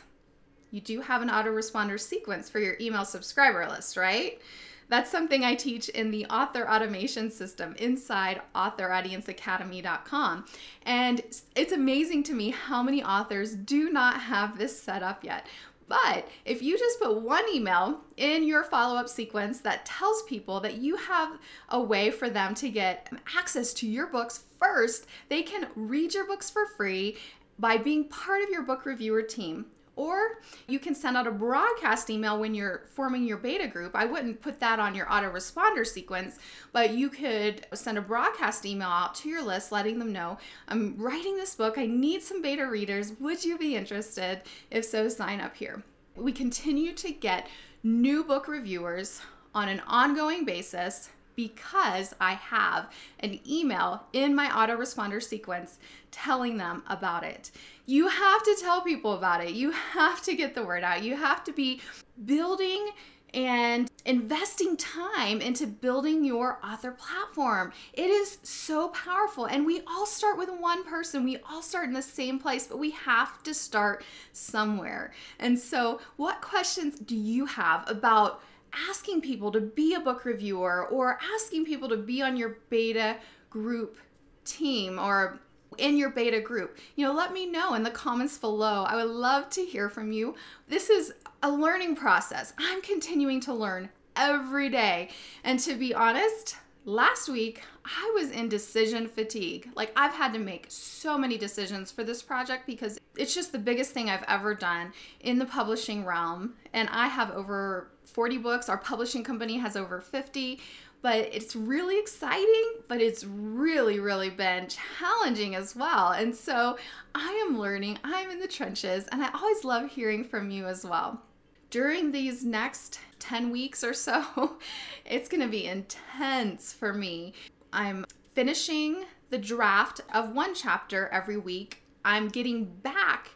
You 0.71 0.81
do 0.81 1.01
have 1.01 1.23
an 1.23 1.31
autoresponder 1.31 1.99
sequence 1.99 2.49
for 2.51 2.61
your 2.61 2.77
email 2.81 3.05
subscriber 3.05 3.67
list, 3.69 3.97
right? 3.97 4.41
That's 4.89 5.11
something 5.11 5.45
I 5.45 5.55
teach 5.55 5.89
in 5.89 6.11
the 6.11 6.27
author 6.27 6.69
automation 6.69 7.31
system 7.31 7.77
inside 7.79 8.43
authoraudienceacademy.com. 8.57 10.45
And 10.83 11.23
it's 11.55 11.73
amazing 11.73 12.25
to 12.25 12.35
me 12.35 12.51
how 12.51 12.83
many 12.83 13.03
authors 13.03 13.55
do 13.55 13.91
not 13.91 14.21
have 14.21 14.59
this 14.59 14.81
set 14.81 15.05
up 15.05 15.23
yet. 15.23 15.47
But 15.91 16.29
if 16.45 16.63
you 16.63 16.79
just 16.79 17.01
put 17.01 17.21
one 17.21 17.45
email 17.53 18.03
in 18.17 18.45
your 18.45 18.63
follow 18.63 18.97
up 18.97 19.09
sequence 19.09 19.61
that 19.63 19.85
tells 19.85 20.23
people 20.23 20.61
that 20.61 20.77
you 20.77 20.95
have 20.95 21.37
a 21.69 21.81
way 21.81 22.13
for 22.13 22.31
them 22.31 22.55
to 22.55 22.69
get 22.69 23.13
access 23.37 23.75
to 23.75 23.89
your 23.89 24.07
books 24.07 24.45
first, 24.61 25.07
they 25.29 25.43
can 25.43 25.67
read 25.75 26.15
your 26.15 26.29
books 26.29 26.49
for 26.49 26.65
free 26.65 27.17
by 27.59 27.77
being 27.77 28.05
part 28.05 28.41
of 28.41 28.51
your 28.51 28.63
book 28.63 28.87
reviewer 28.87 29.21
team 29.21 29.67
Or 29.97 30.41
you 30.67 30.79
can 30.79 30.95
send 30.95 31.17
out 31.17 31.27
a 31.27 31.31
broadcast 31.31 32.09
email 32.11 32.39
when 32.39 32.55
you're 32.55 32.85
forming 32.91 33.25
your 33.25 33.37
beta 33.37 33.67
group. 33.67 33.95
I 33.95 34.07
wouldn't 34.07 34.41
put 34.41 34.61
that 34.61 34.79
on 34.79 34.95
your 34.95 35.07
autoresponder 35.07 35.87
sequence, 35.87 36.39
but 36.73 36.95
you 36.95 37.11
could 37.11 37.67
send 37.75 37.99
a 37.99 38.03
broadcast 38.03 38.65
email 38.65 38.89
out 38.89 39.15
to 39.17 39.29
your 39.29 39.43
list 39.43 39.73
letting 39.73 39.99
them 39.99 40.13
know 40.13 40.39
I'm 40.69 40.97
writing 40.97 41.37
this 41.37 41.55
book. 41.55 41.77
I 41.77 41.87
need 41.87 42.23
some 42.23 42.41
beta 42.41 42.67
readers. 42.67 43.13
Would 43.21 43.45
you 43.45 43.59
be 43.59 43.77
interested? 43.77 44.43
If 44.71 44.85
so, 44.85 45.09
sign 45.09 45.41
up 45.41 45.57
here. 45.57 45.83
We 46.17 46.33
continue 46.33 46.93
to 46.95 47.13
get 47.13 47.49
new 47.83 48.25
book 48.25 48.49
reviewers 48.49 49.21
on 49.55 49.69
an 49.69 49.81
ongoing 49.87 50.45
basis 50.45 51.11
because 51.49 52.15
I 52.21 52.35
have 52.35 52.91
an 53.21 53.41
email 53.49 54.05
in 54.13 54.35
my 54.35 54.49
autoresponder 54.49 55.23
sequence 55.23 55.79
telling 56.11 56.59
them 56.59 56.83
about 56.87 57.25
it. 57.25 57.51
You 57.87 58.09
have 58.09 58.43
to 58.43 58.57
tell 58.61 58.83
people 58.83 59.15
about 59.15 59.43
it. 59.43 59.55
You 59.55 59.71
have 59.71 60.21
to 60.23 60.35
get 60.35 60.55
the 60.55 60.63
word 60.63 60.85
out. 60.85 61.03
You 61.03 61.17
have 61.17 61.43
to 61.45 61.53
be 61.53 61.81
building 62.27 62.91
and 63.33 63.91
investing 64.05 64.77
time 64.77 65.41
into 65.41 65.67
building 65.67 66.25
your 66.25 66.59
author 66.63 66.91
platform. 66.91 67.73
It 67.95 68.11
is 68.11 68.39
so 68.43 68.89
powerful. 68.89 69.47
And 69.47 69.65
we 69.65 69.81
all 69.87 70.05
start 70.05 70.37
with 70.37 70.51
one 70.51 70.85
person, 70.85 71.25
we 71.25 71.39
all 71.49 71.63
start 71.63 71.87
in 71.87 71.95
the 71.95 72.03
same 72.03 72.39
place, 72.39 72.67
but 72.67 72.79
we 72.79 72.91
have 72.91 73.43
to 73.45 73.55
start 73.55 74.05
somewhere. 74.35 75.15
And 75.39 75.59
so, 75.59 76.01
what 76.17 76.43
questions 76.43 76.99
do 76.99 77.17
you 77.17 77.47
have 77.47 77.89
about? 77.89 78.43
Asking 78.89 79.21
people 79.21 79.51
to 79.53 79.61
be 79.61 79.95
a 79.95 80.01
book 80.01 80.25
reviewer 80.25 80.87
or 80.87 81.19
asking 81.35 81.65
people 81.65 81.89
to 81.89 81.97
be 81.97 82.23
on 82.23 82.37
your 82.37 82.59
beta 82.69 83.17
group 83.49 83.97
team 84.45 84.99
or 84.99 85.41
in 85.79 85.97
your 85.97 86.11
beta 86.11 86.41
group. 86.41 86.79
You 86.97 87.07
know, 87.07 87.13
let 87.13 87.33
me 87.33 87.47
know 87.47 87.75
in 87.75 87.83
the 87.83 87.91
comments 87.91 88.39
below. 88.39 88.85
I 88.85 88.97
would 88.97 89.11
love 89.11 89.51
to 89.51 89.65
hear 89.65 89.89
from 89.89 90.13
you. 90.13 90.35
This 90.69 90.91
is 90.91 91.13
a 91.43 91.51
learning 91.51 91.97
process. 91.97 92.53
I'm 92.59 92.83
continuing 92.83 93.41
to 93.43 93.55
learn 93.55 93.89
every 94.17 94.69
day. 94.69 95.11
And 95.45 95.59
to 95.61 95.75
be 95.75 95.95
honest, 95.95 96.57
last 96.85 97.29
week 97.29 97.63
I 97.85 98.13
was 98.15 98.31
in 98.31 98.49
decision 98.49 99.09
fatigue. 99.09 99.71
Like, 99.75 99.93
I've 99.97 100.13
had 100.13 100.33
to 100.35 100.39
make 100.39 100.67
so 100.69 101.17
many 101.17 101.39
decisions 101.39 101.91
for 101.91 102.05
this 102.05 102.23
project 102.23 102.67
because 102.67 102.99
it's 103.17 103.35
just 103.35 103.53
the 103.53 103.59
biggest 103.59 103.93
thing 103.93 104.11
I've 104.11 104.25
ever 104.29 104.55
done 104.55 104.93
in 105.21 105.39
the 105.39 105.47
publishing 105.47 106.05
realm. 106.05 106.55
And 106.73 106.89
I 106.91 107.09
have 107.09 107.31
over 107.31 107.91
40 108.05 108.39
books. 108.39 108.69
Our 108.69 108.79
publishing 108.79 109.25
company 109.25 109.59
has 109.59 109.77
over 109.77 110.01
50. 110.01 110.61
But 111.03 111.31
it's 111.33 111.57
really 111.57 111.99
exciting, 111.99 112.75
but 112.87 113.01
it's 113.01 113.25
really, 113.25 113.99
really 113.99 114.29
been 114.29 114.69
challenging 114.69 115.55
as 115.55 115.75
well. 115.75 116.13
And 116.13 116.37
so 116.37 116.77
I 117.15 117.47
am 117.47 117.59
learning, 117.59 117.99
I'm 118.05 118.31
in 118.31 118.39
the 118.39 118.47
trenches, 118.47 119.09
and 119.11 119.23
I 119.23 119.31
always 119.33 119.65
love 119.65 119.91
hearing 119.91 120.25
from 120.25 120.51
you 120.51 120.67
as 120.67 120.85
well. 120.85 121.23
During 121.71 122.13
these 122.13 122.45
next 122.45 123.01
10 123.19 123.51
weeks 123.51 123.83
or 123.83 123.95
so, 123.95 124.59
it's 125.07 125.29
gonna 125.29 125.49
be 125.49 125.67
intense 125.67 126.73
for 126.75 126.93
me. 126.93 127.33
I'm 127.73 128.07
finishing 128.35 129.05
the 129.31 129.39
draft 129.39 130.01
of 130.13 130.33
one 130.33 130.55
chapter 130.55 131.09
every 131.09 131.37
week. 131.37 131.83
I'm 132.05 132.29
getting 132.29 132.65
back 132.65 133.31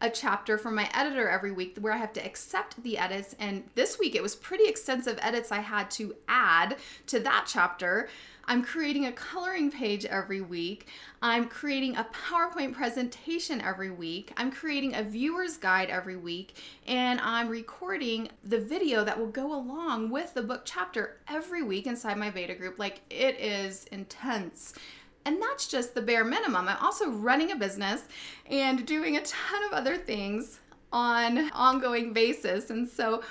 a 0.00 0.10
chapter 0.10 0.58
from 0.58 0.74
my 0.74 0.88
editor 0.94 1.28
every 1.28 1.52
week 1.52 1.76
where 1.80 1.92
I 1.92 1.96
have 1.96 2.12
to 2.14 2.24
accept 2.24 2.82
the 2.82 2.98
edits. 2.98 3.34
And 3.38 3.64
this 3.74 3.98
week 3.98 4.14
it 4.14 4.22
was 4.22 4.36
pretty 4.36 4.68
extensive 4.68 5.18
edits 5.20 5.50
I 5.50 5.60
had 5.60 5.90
to 5.92 6.14
add 6.28 6.76
to 7.06 7.20
that 7.20 7.46
chapter. 7.48 8.08
I'm 8.50 8.62
creating 8.62 9.04
a 9.04 9.12
coloring 9.12 9.70
page 9.70 10.06
every 10.06 10.40
week. 10.40 10.86
I'm 11.20 11.48
creating 11.48 11.96
a 11.96 12.04
PowerPoint 12.04 12.72
presentation 12.72 13.60
every 13.60 13.90
week. 13.90 14.32
I'm 14.38 14.50
creating 14.50 14.94
a 14.94 15.02
viewer's 15.02 15.58
guide 15.58 15.90
every 15.90 16.16
week. 16.16 16.56
And 16.86 17.20
I'm 17.20 17.48
recording 17.48 18.30
the 18.44 18.58
video 18.58 19.04
that 19.04 19.18
will 19.18 19.26
go 19.26 19.54
along 19.54 20.08
with 20.08 20.32
the 20.32 20.42
book 20.42 20.62
chapter 20.64 21.18
every 21.28 21.62
week 21.62 21.86
inside 21.86 22.16
my 22.16 22.30
beta 22.30 22.54
group. 22.54 22.78
Like 22.78 23.02
it 23.10 23.38
is 23.38 23.84
intense. 23.92 24.72
And 25.28 25.42
that's 25.42 25.66
just 25.66 25.94
the 25.94 26.00
bare 26.00 26.24
minimum. 26.24 26.68
I'm 26.68 26.82
also 26.82 27.10
running 27.10 27.52
a 27.52 27.56
business 27.56 28.04
and 28.46 28.86
doing 28.86 29.18
a 29.18 29.22
ton 29.22 29.62
of 29.64 29.74
other 29.74 29.98
things 29.98 30.60
on 30.90 31.50
ongoing 31.50 32.14
basis. 32.14 32.70
And 32.70 32.88
so 32.88 33.22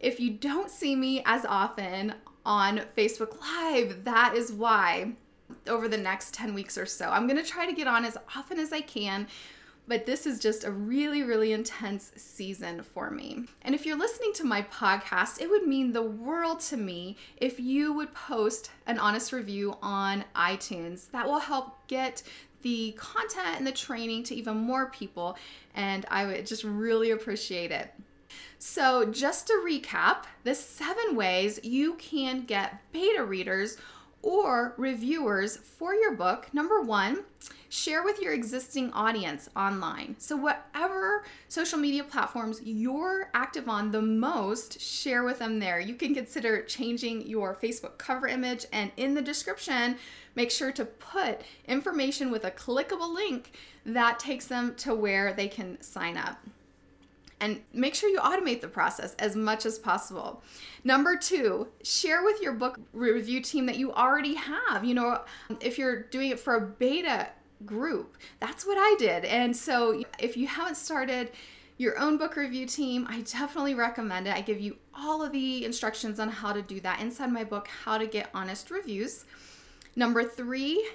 if 0.00 0.18
you 0.18 0.30
don't 0.30 0.70
see 0.70 0.96
me 0.96 1.22
as 1.26 1.44
often 1.44 2.14
on 2.46 2.80
Facebook 2.96 3.38
Live, 3.42 4.04
that 4.04 4.36
is 4.36 4.50
why 4.50 5.12
over 5.66 5.86
the 5.86 5.98
next 5.98 6.32
10 6.32 6.54
weeks 6.54 6.78
or 6.78 6.86
so. 6.86 7.10
I'm 7.10 7.26
going 7.26 7.36
to 7.36 7.46
try 7.46 7.66
to 7.66 7.74
get 7.74 7.86
on 7.86 8.06
as 8.06 8.16
often 8.34 8.58
as 8.58 8.72
I 8.72 8.80
can 8.80 9.26
but 9.88 10.04
this 10.04 10.26
is 10.26 10.38
just 10.38 10.64
a 10.64 10.70
really, 10.70 11.22
really 11.22 11.52
intense 11.52 12.12
season 12.16 12.82
for 12.82 13.10
me. 13.10 13.46
And 13.62 13.74
if 13.74 13.86
you're 13.86 13.98
listening 13.98 14.34
to 14.34 14.44
my 14.44 14.62
podcast, 14.62 15.40
it 15.40 15.48
would 15.48 15.66
mean 15.66 15.92
the 15.92 16.02
world 16.02 16.60
to 16.60 16.76
me 16.76 17.16
if 17.38 17.58
you 17.58 17.94
would 17.94 18.14
post 18.14 18.70
an 18.86 18.98
honest 18.98 19.32
review 19.32 19.76
on 19.80 20.24
iTunes. 20.36 21.10
That 21.10 21.26
will 21.26 21.38
help 21.38 21.86
get 21.88 22.22
the 22.62 22.92
content 22.98 23.56
and 23.56 23.66
the 23.66 23.72
training 23.72 24.24
to 24.24 24.34
even 24.34 24.56
more 24.56 24.90
people, 24.90 25.38
and 25.74 26.04
I 26.10 26.26
would 26.26 26.46
just 26.46 26.64
really 26.64 27.12
appreciate 27.12 27.70
it. 27.70 27.94
So, 28.58 29.06
just 29.06 29.46
to 29.46 29.52
recap, 29.64 30.24
the 30.42 30.54
seven 30.54 31.14
ways 31.14 31.60
you 31.62 31.94
can 31.94 32.44
get 32.44 32.80
beta 32.92 33.24
readers 33.24 33.78
or 34.22 34.74
reviewers 34.76 35.56
for 35.56 35.94
your 35.94 36.14
book. 36.14 36.52
Number 36.52 36.82
one, 36.82 37.24
share 37.68 38.02
with 38.02 38.20
your 38.20 38.32
existing 38.32 38.92
audience 38.92 39.48
online. 39.54 40.16
So, 40.18 40.36
whatever 40.36 41.24
social 41.48 41.78
media 41.78 42.04
platforms 42.04 42.60
you're 42.62 43.30
active 43.34 43.68
on 43.68 43.90
the 43.90 44.02
most, 44.02 44.80
share 44.80 45.24
with 45.24 45.38
them 45.38 45.58
there. 45.58 45.80
You 45.80 45.94
can 45.94 46.14
consider 46.14 46.62
changing 46.62 47.26
your 47.26 47.54
Facebook 47.54 47.98
cover 47.98 48.26
image, 48.26 48.66
and 48.72 48.90
in 48.96 49.14
the 49.14 49.22
description, 49.22 49.96
make 50.34 50.50
sure 50.50 50.72
to 50.72 50.84
put 50.84 51.42
information 51.66 52.30
with 52.30 52.44
a 52.44 52.50
clickable 52.50 53.12
link 53.12 53.52
that 53.84 54.18
takes 54.18 54.46
them 54.46 54.74
to 54.76 54.94
where 54.94 55.32
they 55.32 55.48
can 55.48 55.80
sign 55.80 56.16
up 56.16 56.38
and 57.40 57.60
make 57.72 57.94
sure 57.94 58.10
you 58.10 58.18
automate 58.18 58.60
the 58.60 58.68
process 58.68 59.14
as 59.18 59.36
much 59.36 59.64
as 59.64 59.78
possible. 59.78 60.42
Number 60.84 61.16
two, 61.16 61.68
share 61.82 62.24
with 62.24 62.40
your 62.42 62.52
book 62.52 62.80
review 62.92 63.40
team 63.40 63.66
that 63.66 63.76
you 63.76 63.92
already 63.92 64.34
have. 64.34 64.84
You 64.84 64.94
know, 64.94 65.20
if 65.60 65.78
you're 65.78 66.02
doing 66.02 66.30
it 66.30 66.40
for 66.40 66.56
a 66.56 66.60
beta 66.60 67.28
group, 67.66 68.16
that's 68.40 68.66
what 68.66 68.76
I 68.78 68.94
did. 68.98 69.24
And 69.24 69.56
so 69.56 70.02
if 70.18 70.36
you 70.36 70.46
haven't 70.46 70.76
started, 70.76 71.30
your 71.78 71.96
own 71.98 72.18
book 72.18 72.36
review 72.36 72.66
team, 72.66 73.06
I 73.08 73.20
definitely 73.20 73.74
recommend 73.74 74.26
it. 74.26 74.34
I 74.34 74.40
give 74.40 74.60
you 74.60 74.76
all 74.92 75.22
of 75.22 75.30
the 75.30 75.64
instructions 75.64 76.18
on 76.18 76.28
how 76.28 76.52
to 76.52 76.60
do 76.60 76.80
that 76.80 77.00
inside 77.00 77.32
my 77.32 77.44
book, 77.44 77.68
How 77.84 77.98
to 77.98 78.06
Get 78.06 78.30
Honest 78.34 78.70
Reviews. 78.70 79.24
Number 79.94 80.24
three, 80.24 80.88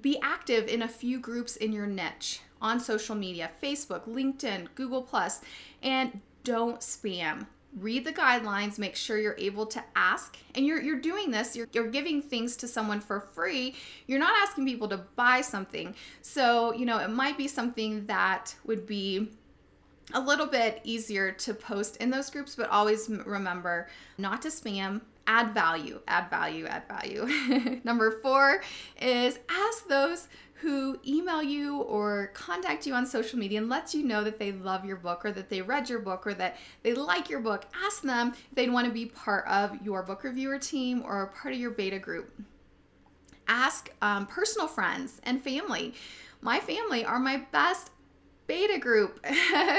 be 0.00 0.20
active 0.22 0.68
in 0.68 0.82
a 0.82 0.88
few 0.88 1.18
groups 1.18 1.56
in 1.56 1.72
your 1.72 1.86
niche 1.86 2.40
on 2.62 2.78
social 2.78 3.16
media 3.16 3.50
Facebook, 3.60 4.06
LinkedIn, 4.06 4.68
Google, 4.76 5.08
and 5.82 6.20
don't 6.44 6.80
spam. 6.80 7.46
Read 7.78 8.04
the 8.04 8.12
guidelines, 8.12 8.78
make 8.78 8.96
sure 8.96 9.18
you're 9.18 9.36
able 9.38 9.64
to 9.66 9.82
ask. 9.94 10.36
And 10.54 10.66
you're, 10.66 10.80
you're 10.80 11.00
doing 11.00 11.30
this, 11.30 11.54
you're, 11.54 11.68
you're 11.72 11.90
giving 11.90 12.20
things 12.20 12.56
to 12.56 12.68
someone 12.68 13.00
for 13.00 13.20
free. 13.20 13.76
You're 14.06 14.18
not 14.18 14.34
asking 14.42 14.66
people 14.66 14.88
to 14.88 14.98
buy 15.16 15.40
something. 15.40 15.94
So, 16.22 16.74
you 16.74 16.84
know, 16.84 16.98
it 16.98 17.10
might 17.10 17.38
be 17.38 17.46
something 17.46 18.06
that 18.06 18.54
would 18.66 18.86
be 18.86 19.30
a 20.12 20.20
little 20.20 20.46
bit 20.46 20.80
easier 20.84 21.30
to 21.32 21.54
post 21.54 21.96
in 21.98 22.10
those 22.10 22.30
groups, 22.30 22.56
but 22.56 22.68
always 22.70 23.08
remember 23.08 23.88
not 24.18 24.42
to 24.42 24.48
spam, 24.48 25.02
add 25.30 25.54
value, 25.54 26.00
add 26.08 26.28
value, 26.28 26.66
add 26.66 26.82
value. 26.88 27.80
Number 27.84 28.10
four 28.20 28.62
is 29.00 29.38
ask 29.48 29.86
those 29.86 30.26
who 30.54 30.98
email 31.06 31.40
you 31.40 31.82
or 31.82 32.32
contact 32.34 32.84
you 32.84 32.92
on 32.94 33.06
social 33.06 33.38
media 33.38 33.60
and 33.60 33.68
let 33.68 33.94
you 33.94 34.02
know 34.02 34.24
that 34.24 34.40
they 34.40 34.50
love 34.50 34.84
your 34.84 34.96
book 34.96 35.24
or 35.24 35.30
that 35.30 35.48
they 35.48 35.62
read 35.62 35.88
your 35.88 36.00
book 36.00 36.26
or 36.26 36.34
that 36.34 36.56
they 36.82 36.94
like 36.94 37.30
your 37.30 37.38
book, 37.38 37.64
ask 37.86 38.02
them 38.02 38.32
if 38.32 38.56
they'd 38.56 38.72
want 38.72 38.86
to 38.88 38.92
be 38.92 39.06
part 39.06 39.46
of 39.46 39.80
your 39.82 40.02
book 40.02 40.24
reviewer 40.24 40.58
team 40.58 41.00
or 41.06 41.26
part 41.40 41.54
of 41.54 41.60
your 41.60 41.70
beta 41.70 42.00
group. 42.00 42.34
Ask 43.46 43.90
um, 44.02 44.26
personal 44.26 44.66
friends 44.66 45.20
and 45.22 45.40
family. 45.40 45.94
My 46.42 46.58
family 46.58 47.04
are 47.04 47.20
my 47.20 47.38
best 47.52 47.90
beta 48.50 48.80
group. 48.80 49.24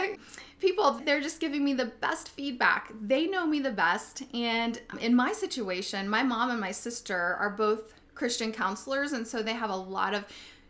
People, 0.62 1.01
they're 1.03 1.19
just 1.19 1.41
giving 1.41 1.65
me 1.65 1.73
the 1.73 1.91
best 1.99 2.29
feedback. 2.29 2.93
They 3.01 3.27
know 3.27 3.45
me 3.45 3.60
the 3.60 3.71
best. 3.71 4.23
And 4.34 4.79
in 5.01 5.13
my 5.13 5.34
situation, 5.34 6.07
my 6.07 6.23
mom 6.23 6.51
and 6.51 6.60
my 6.60 6.71
sister 6.71 7.36
are 7.38 7.49
both 7.49 7.93
Christian 8.15 8.53
counselors, 8.53 9.12
and 9.12 9.27
so 9.27 9.43
they 9.43 9.53
have 9.53 9.71
a 9.71 9.75
lot 9.75 10.13
of 10.13 10.23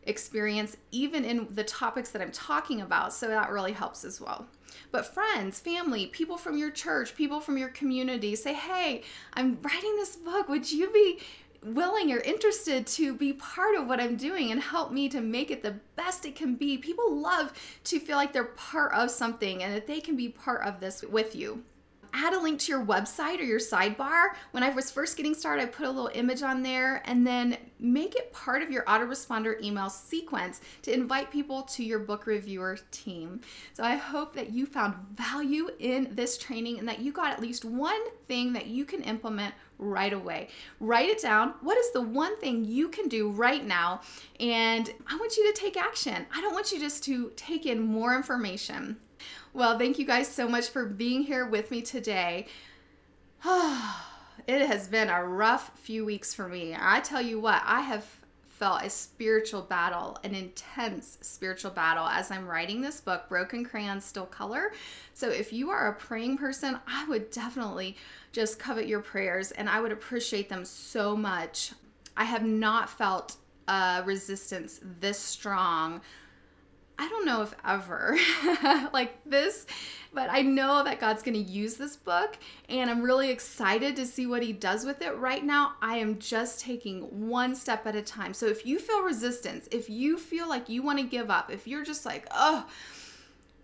experience, 0.03 0.77
even 0.89 1.23
in 1.23 1.47
the 1.51 1.63
topics 1.63 2.09
that 2.11 2.23
I'm 2.23 2.31
talking 2.31 2.81
about. 2.81 3.13
So 3.13 3.27
that 3.27 3.51
really 3.51 3.73
helps 3.73 4.03
as 4.03 4.19
well. 4.19 4.47
But 4.91 5.13
friends, 5.13 5.59
family, 5.59 6.07
people 6.07 6.37
from 6.37 6.57
your 6.57 6.71
church, 6.71 7.13
people 7.13 7.39
from 7.39 7.55
your 7.55 7.69
community 7.69 8.35
say, 8.35 8.53
hey, 8.53 9.03
I'm 9.33 9.59
writing 9.61 9.95
this 9.97 10.15
book. 10.15 10.49
Would 10.49 10.71
you 10.71 10.91
be 10.91 11.19
willing 11.63 12.11
or 12.11 12.19
interested 12.19 12.87
to 12.87 13.13
be 13.13 13.33
part 13.33 13.75
of 13.75 13.87
what 13.87 13.99
I'm 13.99 14.15
doing 14.15 14.51
and 14.51 14.61
help 14.61 14.91
me 14.91 15.09
to 15.09 15.21
make 15.21 15.51
it 15.51 15.61
the 15.61 15.79
best 15.95 16.25
it 16.25 16.35
can 16.35 16.55
be. 16.55 16.77
People 16.77 17.15
love 17.15 17.53
to 17.85 17.99
feel 17.99 18.17
like 18.17 18.33
they're 18.33 18.45
part 18.45 18.93
of 18.93 19.11
something 19.11 19.61
and 19.61 19.73
that 19.73 19.87
they 19.87 19.99
can 19.99 20.15
be 20.15 20.29
part 20.29 20.65
of 20.65 20.79
this 20.79 21.03
with 21.03 21.35
you 21.35 21.63
add 22.13 22.33
a 22.33 22.39
link 22.39 22.59
to 22.61 22.71
your 22.71 22.85
website 22.85 23.39
or 23.39 23.43
your 23.43 23.59
sidebar. 23.59 24.29
When 24.51 24.63
I 24.63 24.69
was 24.69 24.91
first 24.91 25.17
getting 25.17 25.33
started, 25.33 25.63
I 25.63 25.65
put 25.67 25.85
a 25.85 25.89
little 25.89 26.11
image 26.13 26.41
on 26.41 26.61
there 26.61 27.01
and 27.05 27.25
then 27.25 27.57
make 27.79 28.15
it 28.15 28.31
part 28.31 28.61
of 28.61 28.71
your 28.71 28.83
autoresponder 28.83 29.61
email 29.61 29.89
sequence 29.89 30.61
to 30.83 30.93
invite 30.93 31.31
people 31.31 31.63
to 31.63 31.83
your 31.83 31.99
book 31.99 32.25
reviewer 32.25 32.77
team. 32.91 33.41
So 33.73 33.83
I 33.83 33.95
hope 33.95 34.35
that 34.35 34.51
you 34.51 34.65
found 34.65 34.95
value 35.15 35.69
in 35.79 36.09
this 36.11 36.37
training 36.37 36.79
and 36.79 36.87
that 36.87 36.99
you 36.99 37.11
got 37.11 37.31
at 37.31 37.41
least 37.41 37.65
one 37.65 38.01
thing 38.27 38.53
that 38.53 38.67
you 38.67 38.85
can 38.85 39.01
implement 39.01 39.53
right 39.79 40.13
away. 40.13 40.49
Write 40.79 41.09
it 41.09 41.21
down. 41.21 41.55
What 41.61 41.77
is 41.77 41.91
the 41.91 42.01
one 42.01 42.39
thing 42.39 42.63
you 42.63 42.87
can 42.87 43.07
do 43.07 43.31
right 43.31 43.65
now? 43.65 44.01
And 44.39 44.89
I 45.07 45.15
want 45.17 45.35
you 45.37 45.51
to 45.51 45.59
take 45.59 45.75
action. 45.75 46.25
I 46.33 46.41
don't 46.41 46.53
want 46.53 46.71
you 46.71 46.79
just 46.79 47.03
to 47.05 47.31
take 47.35 47.65
in 47.65 47.81
more 47.81 48.15
information. 48.15 48.97
Well, 49.53 49.77
thank 49.77 49.99
you 49.99 50.05
guys 50.05 50.27
so 50.27 50.47
much 50.47 50.69
for 50.69 50.85
being 50.85 51.23
here 51.23 51.45
with 51.45 51.71
me 51.71 51.81
today. 51.81 52.47
it 53.45 54.67
has 54.67 54.87
been 54.87 55.09
a 55.09 55.23
rough 55.23 55.71
few 55.77 56.05
weeks 56.05 56.33
for 56.33 56.47
me. 56.47 56.75
I 56.79 56.99
tell 57.01 57.21
you 57.21 57.39
what, 57.39 57.61
I 57.65 57.81
have 57.81 58.05
felt 58.61 58.83
a 58.83 58.89
spiritual 58.91 59.63
battle, 59.63 60.19
an 60.23 60.35
intense 60.35 61.17
spiritual 61.21 61.71
battle 61.71 62.05
as 62.05 62.29
I'm 62.29 62.47
writing 62.47 62.79
this 62.79 63.01
book, 63.01 63.27
Broken 63.27 63.65
Crayons 63.65 64.05
Still 64.05 64.27
Color. 64.27 64.71
So 65.15 65.29
if 65.29 65.51
you 65.51 65.71
are 65.71 65.87
a 65.87 65.95
praying 65.95 66.37
person, 66.37 66.77
I 66.85 67.07
would 67.07 67.31
definitely 67.31 67.97
just 68.31 68.59
covet 68.59 68.87
your 68.87 69.01
prayers 69.01 69.49
and 69.49 69.67
I 69.67 69.81
would 69.81 69.91
appreciate 69.91 70.47
them 70.47 70.63
so 70.63 71.17
much. 71.17 71.73
I 72.15 72.25
have 72.25 72.45
not 72.45 72.87
felt 72.87 73.37
a 73.67 74.03
resistance 74.05 74.79
this 74.99 75.17
strong 75.17 76.01
I 76.97 77.09
don't 77.09 77.25
know 77.25 77.41
if 77.41 77.55
ever 77.65 78.17
like 78.93 79.23
this, 79.25 79.65
but 80.13 80.29
I 80.29 80.41
know 80.41 80.83
that 80.83 80.99
God's 80.99 81.23
going 81.23 81.33
to 81.33 81.51
use 81.51 81.75
this 81.75 81.95
book 81.95 82.37
and 82.69 82.89
I'm 82.89 83.01
really 83.01 83.31
excited 83.31 83.95
to 83.95 84.05
see 84.05 84.27
what 84.27 84.43
he 84.43 84.53
does 84.53 84.85
with 84.85 85.01
it. 85.01 85.15
Right 85.17 85.43
now, 85.43 85.73
I 85.81 85.97
am 85.97 86.19
just 86.19 86.59
taking 86.59 87.29
one 87.29 87.55
step 87.55 87.87
at 87.87 87.95
a 87.95 88.01
time. 88.01 88.33
So 88.33 88.45
if 88.47 88.65
you 88.65 88.77
feel 88.77 89.01
resistance, 89.01 89.67
if 89.71 89.89
you 89.89 90.17
feel 90.17 90.47
like 90.47 90.69
you 90.69 90.83
want 90.83 90.99
to 90.99 91.05
give 91.05 91.29
up, 91.31 91.51
if 91.51 91.67
you're 91.67 91.83
just 91.83 92.05
like, 92.05 92.27
oh, 92.31 92.65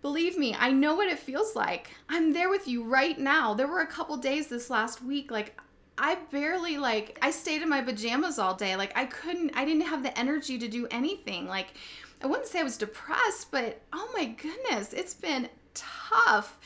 Believe 0.00 0.38
me, 0.38 0.54
I 0.56 0.70
know 0.70 0.94
what 0.94 1.08
it 1.08 1.18
feels 1.18 1.56
like. 1.56 1.90
I'm 2.08 2.32
there 2.32 2.48
with 2.48 2.68
you 2.68 2.84
right 2.84 3.18
now. 3.18 3.54
There 3.54 3.66
were 3.66 3.80
a 3.80 3.86
couple 3.86 4.16
days 4.16 4.46
this 4.46 4.70
last 4.70 5.02
week 5.02 5.30
like 5.30 5.60
I 5.98 6.14
barely 6.30 6.78
like 6.78 7.18
I 7.20 7.32
stayed 7.32 7.62
in 7.62 7.68
my 7.68 7.82
pajamas 7.82 8.38
all 8.38 8.54
day. 8.54 8.76
Like 8.76 8.96
I 8.96 9.06
couldn't 9.06 9.50
I 9.56 9.64
didn't 9.64 9.86
have 9.86 10.04
the 10.04 10.16
energy 10.16 10.56
to 10.58 10.68
do 10.68 10.86
anything. 10.90 11.48
Like 11.48 11.74
I 12.20 12.26
wouldn't 12.26 12.48
say 12.48 12.60
I 12.60 12.64
was 12.64 12.76
depressed, 12.76 13.50
but 13.50 13.80
oh 13.92 14.10
my 14.12 14.24
goodness, 14.26 14.92
it's 14.92 15.14
been 15.14 15.48
tough. 15.74 16.58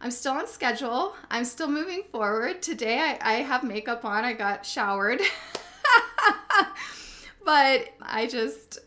I'm 0.00 0.10
still 0.10 0.32
on 0.34 0.46
schedule. 0.46 1.14
I'm 1.30 1.44
still 1.44 1.68
moving 1.68 2.02
forward. 2.12 2.62
Today 2.62 2.98
I, 2.98 3.18
I 3.20 3.32
have 3.42 3.64
makeup 3.64 4.04
on. 4.04 4.24
I 4.24 4.34
got 4.34 4.66
showered. 4.66 5.20
but 7.44 7.88
I 8.02 8.28
just, 8.30 8.78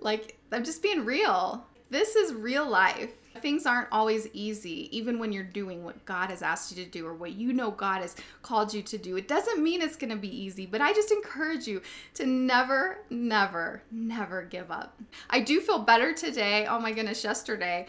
like, 0.00 0.36
I'm 0.52 0.64
just 0.64 0.82
being 0.82 1.04
real. 1.04 1.64
This 1.88 2.16
is 2.16 2.34
real 2.34 2.68
life. 2.68 3.10
Things 3.40 3.66
aren't 3.66 3.88
always 3.90 4.28
easy, 4.32 4.94
even 4.96 5.18
when 5.18 5.32
you're 5.32 5.42
doing 5.42 5.84
what 5.84 6.04
God 6.04 6.30
has 6.30 6.42
asked 6.42 6.76
you 6.76 6.84
to 6.84 6.90
do 6.90 7.06
or 7.06 7.14
what 7.14 7.32
you 7.32 7.52
know 7.52 7.70
God 7.70 8.02
has 8.02 8.16
called 8.42 8.72
you 8.72 8.82
to 8.82 8.98
do. 8.98 9.16
It 9.16 9.28
doesn't 9.28 9.62
mean 9.62 9.82
it's 9.82 9.96
going 9.96 10.10
to 10.10 10.16
be 10.16 10.28
easy, 10.28 10.66
but 10.66 10.80
I 10.80 10.92
just 10.92 11.10
encourage 11.10 11.66
you 11.66 11.82
to 12.14 12.26
never, 12.26 12.98
never, 13.10 13.82
never 13.90 14.42
give 14.42 14.70
up. 14.70 15.00
I 15.28 15.40
do 15.40 15.60
feel 15.60 15.80
better 15.80 16.12
today. 16.12 16.66
Oh 16.66 16.78
my 16.78 16.92
goodness, 16.92 17.24
yesterday 17.24 17.86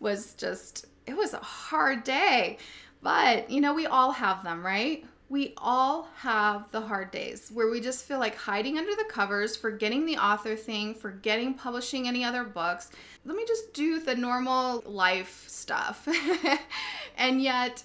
was 0.00 0.34
just, 0.34 0.86
it 1.06 1.16
was 1.16 1.34
a 1.34 1.38
hard 1.38 2.04
day. 2.04 2.58
But, 3.02 3.50
you 3.50 3.60
know, 3.60 3.74
we 3.74 3.86
all 3.86 4.12
have 4.12 4.44
them, 4.44 4.64
right? 4.64 5.04
We 5.32 5.54
all 5.56 6.08
have 6.16 6.70
the 6.72 6.80
hard 6.82 7.10
days 7.10 7.48
where 7.54 7.70
we 7.70 7.80
just 7.80 8.04
feel 8.04 8.18
like 8.18 8.36
hiding 8.36 8.76
under 8.76 8.94
the 8.94 9.06
covers, 9.08 9.56
forgetting 9.56 10.04
the 10.04 10.18
author 10.18 10.54
thing, 10.54 10.94
forgetting 10.94 11.54
publishing 11.54 12.06
any 12.06 12.22
other 12.22 12.44
books. 12.44 12.90
Let 13.24 13.34
me 13.34 13.46
just 13.48 13.72
do 13.72 13.98
the 13.98 14.14
normal 14.14 14.82
life 14.84 15.44
stuff. 15.48 16.06
and 17.16 17.40
yet, 17.40 17.82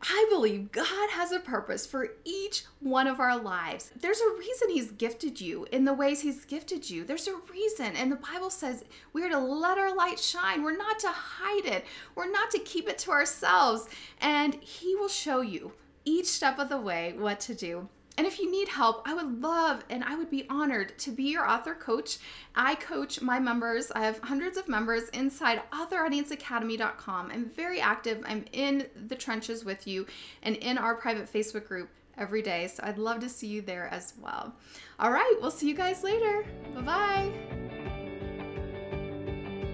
I 0.00 0.26
believe 0.30 0.72
God 0.72 1.10
has 1.10 1.30
a 1.30 1.40
purpose 1.40 1.84
for 1.84 2.08
each 2.24 2.64
one 2.80 3.06
of 3.06 3.20
our 3.20 3.38
lives. 3.38 3.90
There's 4.00 4.22
a 4.22 4.38
reason 4.38 4.70
He's 4.70 4.92
gifted 4.92 5.42
you 5.42 5.66
in 5.72 5.84
the 5.84 5.92
ways 5.92 6.22
He's 6.22 6.46
gifted 6.46 6.88
you. 6.88 7.04
There's 7.04 7.28
a 7.28 7.36
reason. 7.52 7.96
And 7.96 8.10
the 8.10 8.16
Bible 8.16 8.48
says 8.48 8.82
we 9.12 9.22
are 9.22 9.28
to 9.28 9.38
let 9.38 9.76
our 9.76 9.94
light 9.94 10.18
shine. 10.18 10.62
We're 10.62 10.78
not 10.78 10.98
to 11.00 11.08
hide 11.08 11.66
it, 11.66 11.84
we're 12.14 12.32
not 12.32 12.50
to 12.52 12.58
keep 12.60 12.88
it 12.88 12.96
to 13.00 13.10
ourselves. 13.10 13.90
And 14.22 14.54
He 14.54 14.96
will 14.96 15.08
show 15.08 15.42
you 15.42 15.72
each 16.04 16.26
step 16.26 16.58
of 16.58 16.68
the 16.68 16.80
way 16.80 17.14
what 17.16 17.40
to 17.40 17.54
do. 17.54 17.88
And 18.18 18.26
if 18.26 18.38
you 18.38 18.50
need 18.50 18.68
help, 18.68 19.02
I 19.08 19.14
would 19.14 19.40
love 19.40 19.84
and 19.88 20.04
I 20.04 20.16
would 20.16 20.30
be 20.30 20.46
honored 20.50 20.98
to 21.00 21.10
be 21.10 21.24
your 21.24 21.48
author 21.48 21.74
coach. 21.74 22.18
I 22.54 22.74
coach 22.74 23.22
my 23.22 23.38
members. 23.38 23.90
I 23.90 24.04
have 24.04 24.18
hundreds 24.20 24.58
of 24.58 24.68
members 24.68 25.08
inside 25.10 25.62
authoraudienceacademy.com. 25.72 27.30
I'm 27.32 27.50
very 27.50 27.80
active. 27.80 28.22
I'm 28.26 28.44
in 28.52 28.86
the 29.06 29.16
trenches 29.16 29.64
with 29.64 29.86
you 29.86 30.06
and 30.42 30.56
in 30.56 30.76
our 30.76 30.94
private 30.94 31.32
Facebook 31.32 31.66
group 31.66 31.88
every 32.18 32.42
day. 32.42 32.66
So 32.66 32.82
I'd 32.84 32.98
love 32.98 33.20
to 33.20 33.28
see 33.28 33.46
you 33.46 33.62
there 33.62 33.88
as 33.88 34.12
well. 34.20 34.54
All 34.98 35.10
right, 35.10 35.34
we'll 35.40 35.50
see 35.50 35.68
you 35.68 35.74
guys 35.74 36.04
later. 36.04 36.44
Bye 36.74 36.80
bye. 36.82 37.32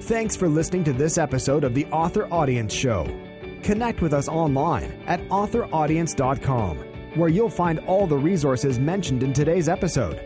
Thanks 0.03 0.37
for 0.37 0.49
listening 0.49 0.85
to 0.85 0.93
this 0.93 1.19
episode 1.19 1.65
of 1.65 1.75
the 1.75 1.87
Author 1.87 2.33
Audience 2.33 2.73
Show. 2.73 3.28
Connect 3.63 4.01
with 4.01 4.13
us 4.13 4.29
online 4.29 4.93
at 5.07 5.21
authoraudience.com, 5.29 6.79
where 7.15 7.29
you'll 7.29 7.51
find 7.51 7.79
all 7.81 8.07
the 8.07 8.17
resources 8.17 8.79
mentioned 8.79 9.23
in 9.23 9.33
today's 9.33 9.69
episode. 9.69 10.21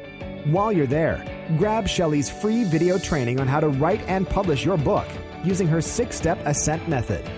While 0.44 0.72
you're 0.72 0.86
there, 0.86 1.24
grab 1.56 1.88
Shelley's 1.88 2.30
free 2.30 2.64
video 2.64 2.98
training 2.98 3.40
on 3.40 3.46
how 3.46 3.60
to 3.60 3.68
write 3.68 4.02
and 4.08 4.28
publish 4.28 4.64
your 4.64 4.76
book 4.76 5.06
using 5.44 5.68
her 5.68 5.80
six 5.80 6.16
step 6.16 6.38
ascent 6.46 6.88
method. 6.88 7.28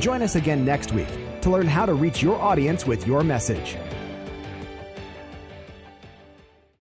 Join 0.00 0.22
us 0.22 0.36
again 0.36 0.64
next 0.64 0.92
week 0.92 1.08
to 1.42 1.50
learn 1.50 1.66
how 1.66 1.86
to 1.86 1.94
reach 1.94 2.22
your 2.22 2.40
audience 2.40 2.86
with 2.86 3.06
your 3.06 3.22
message. 3.22 3.76